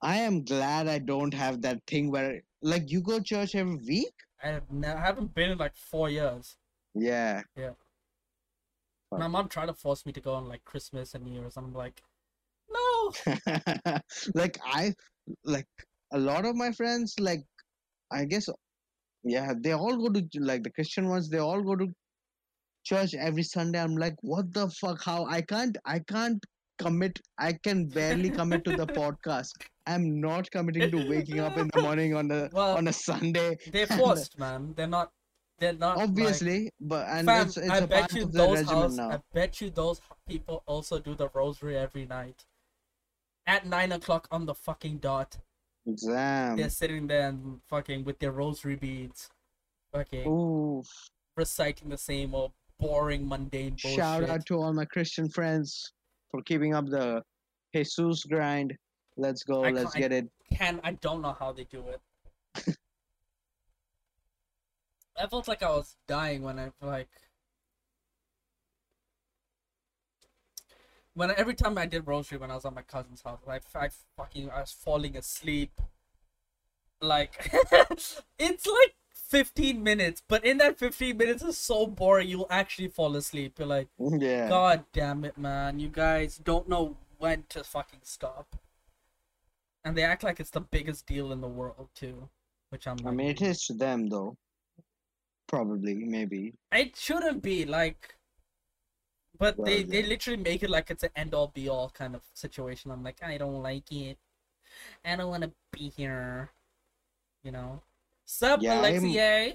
[0.00, 4.14] I am glad I don't have that thing where like you go church every week.
[4.42, 6.56] I have ne- I haven't been in like four years.
[6.94, 7.42] Yeah.
[9.10, 9.18] Fuck.
[9.18, 11.56] My mom tried to force me to go on like Christmas and New Year's.
[11.56, 12.02] And I'm like,
[12.70, 13.12] no.
[14.34, 14.94] like I
[15.44, 15.66] like
[16.12, 17.40] a lot of my friends like
[18.10, 18.48] I guess
[19.22, 21.88] yeah they all go to like the Christian ones they all go to
[22.84, 23.80] church every Sunday.
[23.80, 26.42] I'm like what the fuck how I can't I can't
[26.84, 27.18] commit.
[27.38, 29.52] I can barely commit to the podcast.
[29.86, 33.56] I'm not committing to waking up in the morning on a Well, on a Sunday.
[33.72, 34.74] They're and- forced, man.
[34.76, 35.10] They're not.
[35.58, 35.98] They're not.
[35.98, 38.70] like- Obviously, but and Fam, it's, it's I a bet part you of the those
[38.70, 38.98] house.
[38.98, 42.44] I bet you those people also do the rosary every night.
[43.46, 45.36] At nine o'clock on the fucking dot,
[45.86, 46.56] Exam.
[46.56, 49.28] they're sitting there and fucking with their rosary beads,
[49.92, 50.82] fucking Ooh,
[51.36, 53.96] reciting the same old boring, mundane bullshit.
[53.98, 55.92] shout out to all my Christian friends
[56.30, 57.22] for keeping up the
[57.74, 58.76] Jesus grind.
[59.16, 59.64] Let's go.
[59.64, 60.28] I let's get it.
[60.52, 62.00] Can I don't know how they do it.
[65.20, 67.08] I felt like I was dying when I like
[71.14, 73.90] when every time I did rosary when I was at my cousin's house, like I
[74.16, 75.80] fucking I was falling asleep.
[77.00, 78.94] Like it's like
[79.30, 83.58] 15 minutes, but in that 15 minutes is so boring you'll actually fall asleep.
[83.58, 84.48] You're like, Yeah.
[84.48, 85.78] God damn it, man!
[85.78, 88.56] You guys don't know when to fucking stop,
[89.84, 92.28] and they act like it's the biggest deal in the world too,
[92.70, 92.98] which I'm.
[93.06, 94.36] I mean, it is to them though.
[95.46, 96.54] Probably, maybe.
[96.72, 98.16] It shouldn't be like,
[99.38, 102.16] but Well, they they literally make it like it's an end all be all kind
[102.16, 102.90] of situation.
[102.90, 104.18] I'm like, I don't like it.
[105.04, 106.50] I don't want to be here.
[107.44, 107.82] You know.
[108.32, 109.54] Sup, Yeah, Alexia?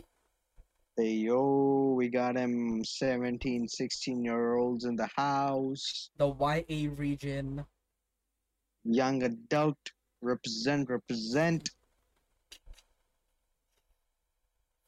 [0.98, 6.10] Hey yo, we got him 17, 16 year olds in the house.
[6.18, 7.66] The YA region.
[8.84, 9.78] Young adult.
[10.22, 11.70] Represent, represent.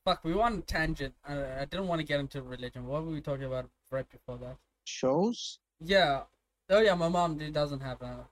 [0.03, 1.13] Fuck, we on a tangent.
[1.25, 2.87] I, I didn't want to get into religion.
[2.87, 4.57] What were we talking about right before that?
[4.83, 5.59] Shows?
[5.79, 6.23] Yeah.
[6.69, 8.27] Oh yeah, my mom doesn't have a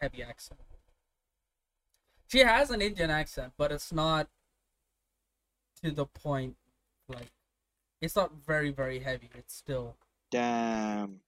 [0.00, 0.60] heavy accent.
[2.28, 4.28] She has an Indian accent, but it's not
[5.86, 6.56] to the point
[7.08, 7.30] like
[8.02, 9.30] it's not very very heavy.
[9.34, 9.96] It's still
[10.30, 11.20] Damn.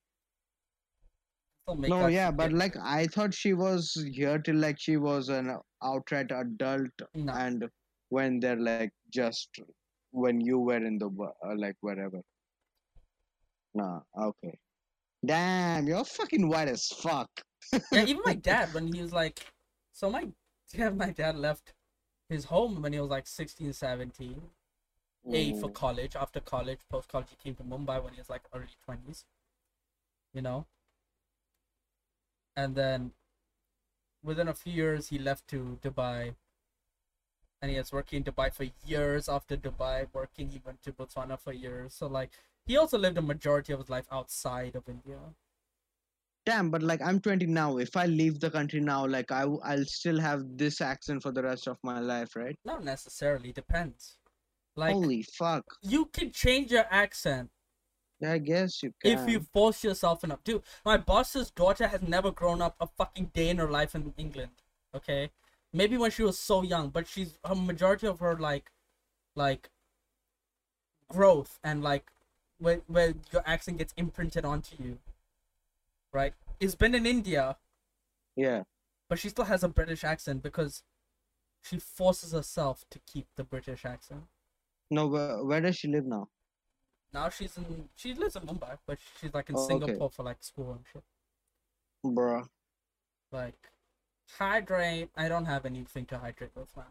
[1.76, 5.56] No, yeah, shit but like I thought she was here till like she was an
[5.82, 7.32] outright adult, no.
[7.32, 7.68] and
[8.08, 9.60] when they're like just
[10.12, 12.20] when you were in the uh, like wherever.
[13.74, 14.58] Nah, okay.
[15.24, 17.28] Damn, you're fucking white as fuck.
[17.92, 19.44] yeah, even my dad when he was like
[19.92, 20.26] so my
[20.72, 21.74] yeah, my dad left
[22.28, 24.50] his home when he was like 16 17
[25.32, 26.16] A for Mm, college.
[26.16, 29.24] After college, post college, he came to Mumbai when he was like early twenties.
[30.32, 30.66] You know.
[32.56, 33.12] And then,
[34.22, 36.34] within a few years, he left to Dubai.
[37.62, 39.28] And he was working in Dubai for years.
[39.28, 41.94] After Dubai, working, he went to Botswana for years.
[41.94, 42.30] So like,
[42.66, 45.18] he also lived a majority of his life outside of India.
[46.48, 47.76] Damn, but like I'm 20 now.
[47.76, 51.42] If I leave the country now, like I, i'll still have this accent for the
[51.42, 52.56] rest of my life, right?
[52.64, 53.52] Not necessarily.
[53.52, 54.16] Depends.
[54.74, 55.64] Like, Holy fuck!
[55.82, 57.50] you can change your accent
[58.26, 59.18] I guess you can.
[59.18, 60.42] if you force yourself enough.
[60.42, 64.14] Dude, my boss's daughter has never grown up a fucking day in her life in
[64.16, 64.62] England.
[64.94, 65.30] Okay,
[65.70, 68.70] maybe when she was so young, but she's a majority of her like,
[69.34, 69.68] like,
[71.10, 72.06] growth and like,
[72.58, 74.98] where where your accent gets imprinted onto you.
[76.12, 77.56] Right, it's been in India,
[78.34, 78.62] Yeah.
[79.08, 80.82] but she still has a British accent because
[81.62, 84.24] she forces herself to keep the British accent.
[84.90, 86.28] No, where, where does she live now?
[87.12, 89.78] Now she's in she lives in Mumbai, but she's like in Oh, okay.
[89.86, 91.02] Singapore for like school and shit.
[92.04, 92.46] Bruh.
[93.32, 93.70] Like
[94.38, 95.08] hydrate.
[95.16, 96.86] I don't have anything to hydrate with, man.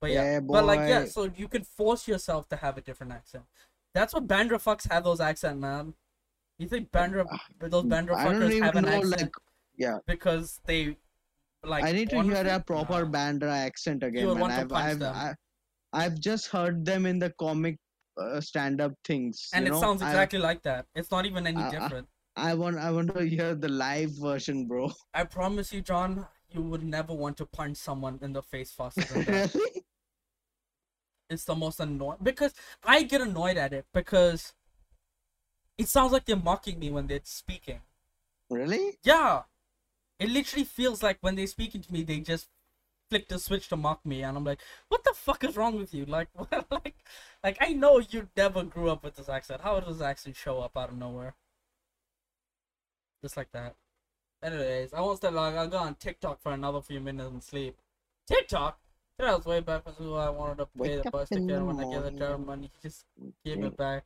[0.00, 3.12] But yeah, Yeah, but like yeah, so you can force yourself to have a different
[3.12, 3.44] accent.
[3.94, 5.94] That's what Bandra fucks have those accent, man.
[6.58, 7.26] You think Bandra,
[7.60, 9.32] those Bandra I fuckers have an know, accent like,
[9.76, 9.98] yeah.
[10.06, 10.96] because they
[11.62, 11.84] like.
[11.84, 13.10] I need to wanna hear a proper Nah.
[13.10, 14.50] Bandra accent again, man.
[14.50, 15.14] I've, punch I've, them.
[15.14, 15.34] I,
[15.92, 17.78] I've just heard them in the comic
[18.18, 19.48] uh, stand-up things.
[19.52, 19.80] and it know?
[19.80, 20.86] sounds I- exactly like that.
[20.94, 22.08] It's not even any I- I- different.
[22.38, 24.92] I want, I want to hear the live version, bro.
[25.14, 29.00] I promise you, John, you would never want to punch someone in the face faster
[29.00, 29.56] than that.
[31.30, 32.52] it's the most annoying because
[32.84, 34.52] I get annoyed at it because
[35.78, 37.80] it sounds like they're mocking me when they're speaking.
[38.50, 38.98] Really?
[39.02, 39.44] Yeah,
[40.18, 42.48] it literally feels like when they're speaking to me, they just
[43.10, 45.94] flick the switch to mock me, and I'm like, "What the fuck is wrong with
[45.94, 46.28] you?" Like,
[46.70, 46.96] like,
[47.44, 49.62] like I know you never grew up with this accent.
[49.62, 51.34] How does this accent show up out of nowhere?
[53.22, 53.74] Just like that.
[54.42, 55.56] Anyways, I won't stay long.
[55.58, 57.76] I'll go on TikTok for another few minutes and sleep.
[58.26, 58.78] TikTok.
[59.18, 61.80] That was way back when I wanted to pay Wake the bus in ticket when
[61.80, 62.70] I get the jar money.
[62.82, 63.04] He just
[63.44, 63.66] give Okay.
[63.66, 64.04] it back.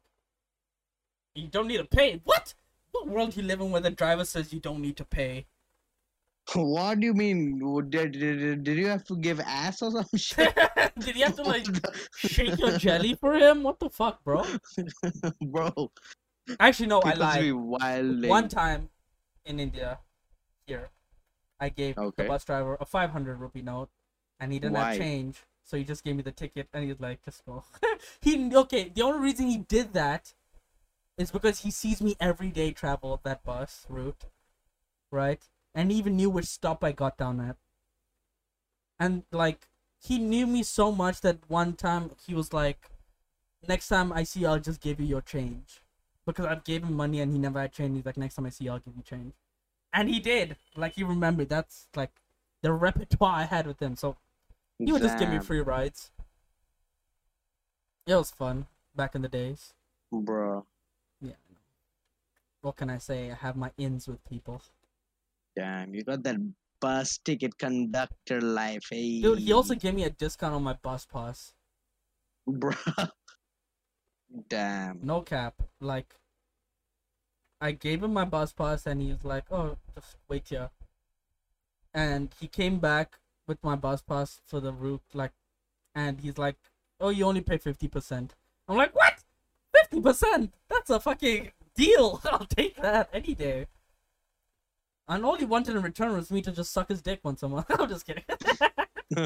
[1.35, 2.21] You don't need to pay.
[2.25, 2.55] What?
[2.93, 5.47] What world you live in where the driver says you don't need to pay?
[6.55, 7.61] What do you mean?
[7.91, 10.53] Did, did, did you have to give ass or some shit?
[10.99, 11.65] Did you have to like
[12.17, 13.63] shake your jelly for him?
[13.63, 14.45] What the fuck, bro?
[15.41, 15.93] bro?
[16.59, 17.53] Actually, no, I People be lied.
[17.53, 18.27] wild.
[18.27, 18.89] One time,
[19.45, 20.01] in India,
[20.67, 20.91] here,
[21.61, 23.91] I gave the bus driver a 500 rupee note,
[24.41, 24.95] and he didn't Why?
[24.95, 27.63] have change, so he just gave me the ticket, and he was like, "Just go."
[28.21, 28.91] he okay.
[28.93, 30.35] The only reason he did that
[31.21, 34.25] is because he sees me every day travel that bus route,
[35.11, 35.43] right?
[35.75, 37.57] And he even knew which stop I got down at.
[38.99, 39.69] And like
[39.99, 42.91] he knew me so much that one time he was like,
[43.69, 45.83] "Next time I see you, I'll just give you your change,"
[46.25, 47.97] because I gave him money and he never had change.
[47.97, 49.35] He's like, "Next time I see you, I'll give you change,"
[49.93, 50.57] and he did.
[50.77, 51.51] Like he remembered.
[51.51, 52.13] That's like
[52.63, 53.97] the repertoire I had with him.
[53.97, 54.17] So
[54.79, 56.11] he would just give me free rides.
[58.07, 58.67] It was fun
[58.97, 59.75] back in the days.
[60.11, 60.67] bro.
[62.65, 62.69] Yeah.
[62.69, 62.69] I know.
[62.69, 63.31] What can I say?
[63.31, 64.63] I have my ins with people.
[65.57, 66.37] Damn, you got that
[66.81, 69.21] bus ticket conductor life, hey.
[69.21, 71.55] Dude, he also gave me a discount on my bus pass.
[72.47, 72.73] bro.
[74.49, 75.01] Damn.
[75.03, 75.63] No cap.
[75.81, 76.15] Like,
[77.61, 80.71] I gave him my bus pass and he was like, oh, just wait here.
[81.93, 85.33] And he came back with my bus pass for the route, like,
[85.95, 86.57] and he's like,
[87.01, 88.31] oh, you only pay 50%.
[88.69, 89.25] I'm like, what?
[89.93, 90.51] 50%?
[90.69, 91.51] That's a fucking
[91.81, 92.21] deal.
[92.31, 93.67] I'll take that any day.
[95.09, 97.49] And all he wanted in return was me to just suck his dick once a
[97.49, 97.67] month.
[97.71, 98.23] I'm just kidding.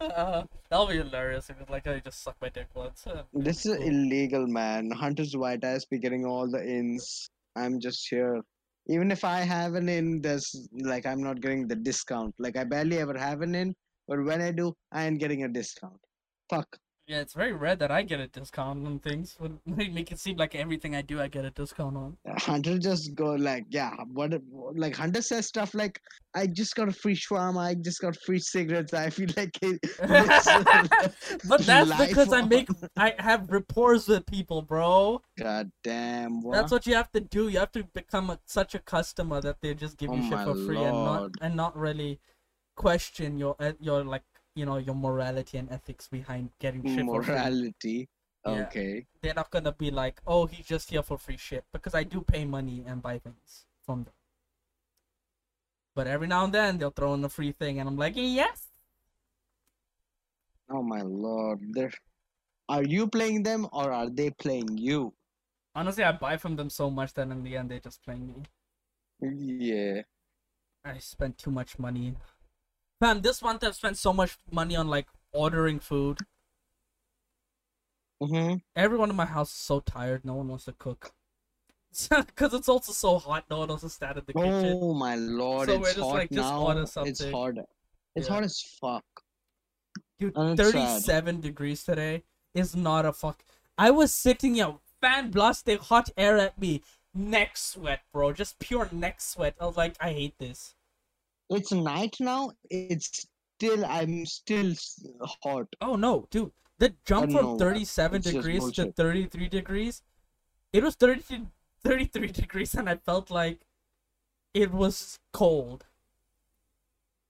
[0.00, 3.06] uh, that'll be hilarious if it's like I just suck my dick once.
[3.32, 3.86] This is cool.
[3.86, 4.90] illegal, man.
[4.90, 7.28] Hunter's White Ass be getting all the ins.
[7.54, 8.42] I'm just here.
[8.88, 12.34] Even if I have an in, there's like I'm not getting the discount.
[12.38, 13.72] Like I barely ever have an in,
[14.08, 16.00] but when I do, I ain't getting a discount.
[16.50, 16.76] Fuck.
[17.06, 19.36] Yeah, it's very rare that I get a discount on things.
[19.38, 22.16] Would make it seem like everything I do, I get a discount on.
[22.38, 24.32] Hunter just go like, yeah, what?
[24.74, 26.00] Like Hunter says stuff like,
[26.34, 28.94] I just got a free shawarma, I just got free cigarettes.
[28.94, 29.80] I feel like it,
[31.48, 35.20] but that's because I make I have rapport with people, bro.
[35.38, 36.42] God damn.
[36.42, 36.54] What?
[36.54, 37.48] That's what you have to do.
[37.48, 40.38] You have to become a, such a customer that they just give you Oh shit
[40.46, 42.18] for free and not and not really
[42.76, 44.22] question your uh, your like
[44.54, 48.08] you know your morality and ethics behind getting shit morality.
[48.46, 48.66] Yeah.
[48.66, 49.06] Okay.
[49.22, 52.20] They're not gonna be like, oh, he's just here for free shit because I do
[52.20, 54.12] pay money and buy things from them.
[55.94, 58.68] But every now and then they'll throw in a free thing, and I'm like, yes.
[60.68, 61.60] Oh my lord.
[61.72, 61.92] They're...
[62.68, 65.14] Are you playing them or are they playing you?
[65.74, 68.42] Honestly, I buy from them so much that in the end they're just playing me.
[69.20, 70.02] Yeah.
[70.84, 72.14] I spent too much money.
[73.04, 76.20] Fam, this month I've spent so much money on like ordering food.
[78.22, 78.56] Mm-hmm.
[78.74, 80.24] Everyone in my house is so tired.
[80.24, 81.12] No one wants to cook.
[82.08, 83.44] Because it's also so hot.
[83.50, 84.78] No one wants to stand in the kitchen.
[84.80, 86.62] Oh my lord, So we're it's just hot like, just now.
[86.62, 87.30] order It's something.
[87.30, 87.54] hot.
[88.16, 88.34] It's Yeah.
[88.34, 89.04] hot as fuck.
[90.18, 91.02] Dude, and it's sad.
[91.04, 92.22] 37 degrees today
[92.54, 93.44] is not a fuck.
[93.76, 96.82] I was sitting here, fan blasting hot air at me.
[97.12, 98.32] Neck sweat, bro.
[98.32, 99.56] Just pure neck sweat.
[99.60, 100.74] I was like, I hate this.
[101.50, 102.52] It's night now.
[102.70, 103.26] It's
[103.56, 103.84] still.
[103.84, 104.74] I'm still
[105.42, 105.68] hot.
[105.80, 106.52] Oh no, dude.
[106.78, 110.02] The jump from 37 It's degrees to 33 degrees,
[110.72, 111.46] it was 30,
[111.84, 113.60] 33 degrees, and I felt like
[114.52, 115.86] it was cold.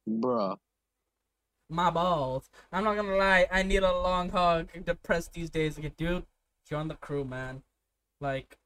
[0.09, 0.57] Bruh.
[1.69, 2.49] My balls.
[2.73, 4.71] I'm not gonna lie, I need a long hug.
[4.75, 5.79] I'm depressed these days.
[5.79, 6.25] Like, dude,
[6.71, 7.63] you're the crew, man.
[8.21, 8.57] Like,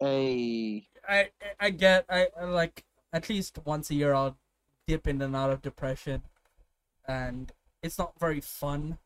[0.00, 0.88] Hey.
[1.08, 4.36] I I get I, I like at least once a year I'll
[4.90, 6.22] dip in and out of depression,
[7.06, 8.98] and it's not very fun.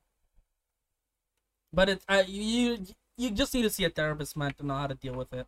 [1.75, 2.87] But it's I you
[3.19, 5.47] you just need to see a therapist, man, to know how to deal with it.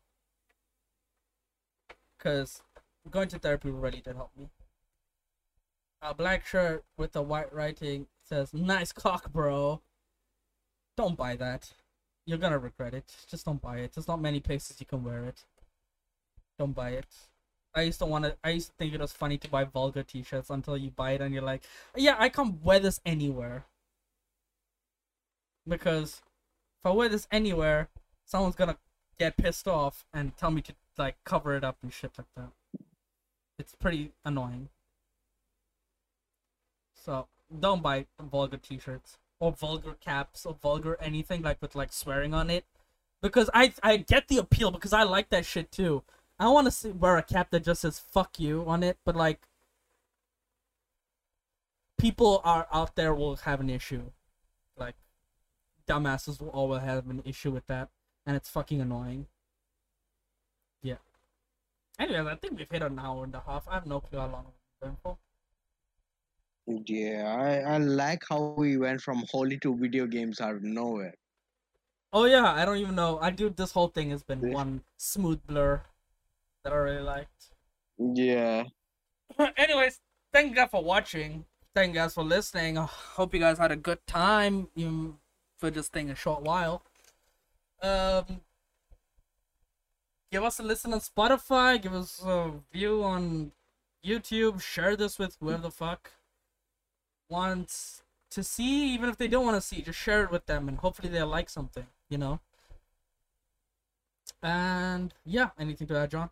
[2.18, 2.62] Cause
[3.10, 4.50] going to therapy really did help me.
[6.02, 9.80] A black shirt with a white writing says "Nice cock, bro."
[10.98, 11.72] Don't buy that.
[12.26, 13.10] You're gonna regret it.
[13.26, 13.94] Just don't buy it.
[13.94, 15.44] There's not many places you can wear it.
[16.58, 17.06] Don't buy it.
[17.76, 18.36] I used to want to.
[18.42, 21.20] I used to think it was funny to buy vulgar T-shirts until you buy it
[21.20, 21.62] and you're like,
[21.94, 23.66] yeah, I can't wear this anywhere.
[25.68, 26.22] Because
[26.80, 27.88] if I wear this anywhere,
[28.24, 28.78] someone's gonna
[29.18, 32.50] get pissed off and tell me to like cover it up and shit like that.
[33.58, 34.70] It's pretty annoying.
[36.94, 37.28] So
[37.60, 42.48] don't buy vulgar T-shirts or vulgar caps or vulgar anything like with like swearing on
[42.48, 42.64] it,
[43.20, 46.02] because I I get the appeal because I like that shit too.
[46.38, 49.16] I want to see wear a cap that just says "fuck you" on it, but
[49.16, 49.48] like
[51.98, 54.10] people are out there will have an issue,
[54.76, 54.96] like
[55.88, 57.88] dumbasses will always have an issue with that,
[58.26, 59.26] and it's fucking annoying.
[60.82, 60.96] Yeah.
[61.98, 63.66] Anyways, I think we've hit an hour and a half.
[63.68, 65.16] I have no clue how long we've been for.
[66.66, 71.14] Yeah, I, I like how we went from Holi to video games out of nowhere.
[72.12, 73.18] Oh yeah, I don't even know.
[73.20, 73.50] I do.
[73.50, 75.82] This whole thing has been one smooth blur.
[76.66, 77.50] That I really liked.
[77.96, 78.64] Yeah.
[79.56, 80.00] Anyways,
[80.32, 81.44] thank you guys for watching.
[81.76, 82.76] Thank you guys for listening.
[82.76, 85.14] I hope you guys had a good time even
[85.58, 86.82] for just staying a short while.
[87.80, 88.40] Um,
[90.32, 91.80] give us a listen on Spotify.
[91.80, 93.52] Give us a view on
[94.04, 94.60] YouTube.
[94.60, 96.10] Share this with whoever the fuck
[97.30, 99.82] wants to see, even if they don't want to see.
[99.82, 101.86] Just share it with them, and hopefully they'll like something.
[102.08, 102.40] You know.
[104.42, 106.30] And yeah, anything to add, John?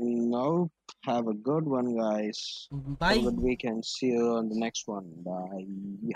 [0.00, 0.70] No.
[1.04, 2.68] Have a good one, guys.
[2.70, 3.14] Bye.
[3.14, 3.84] Have a good weekend.
[3.84, 5.10] See you on the next one.
[5.24, 6.14] Bye.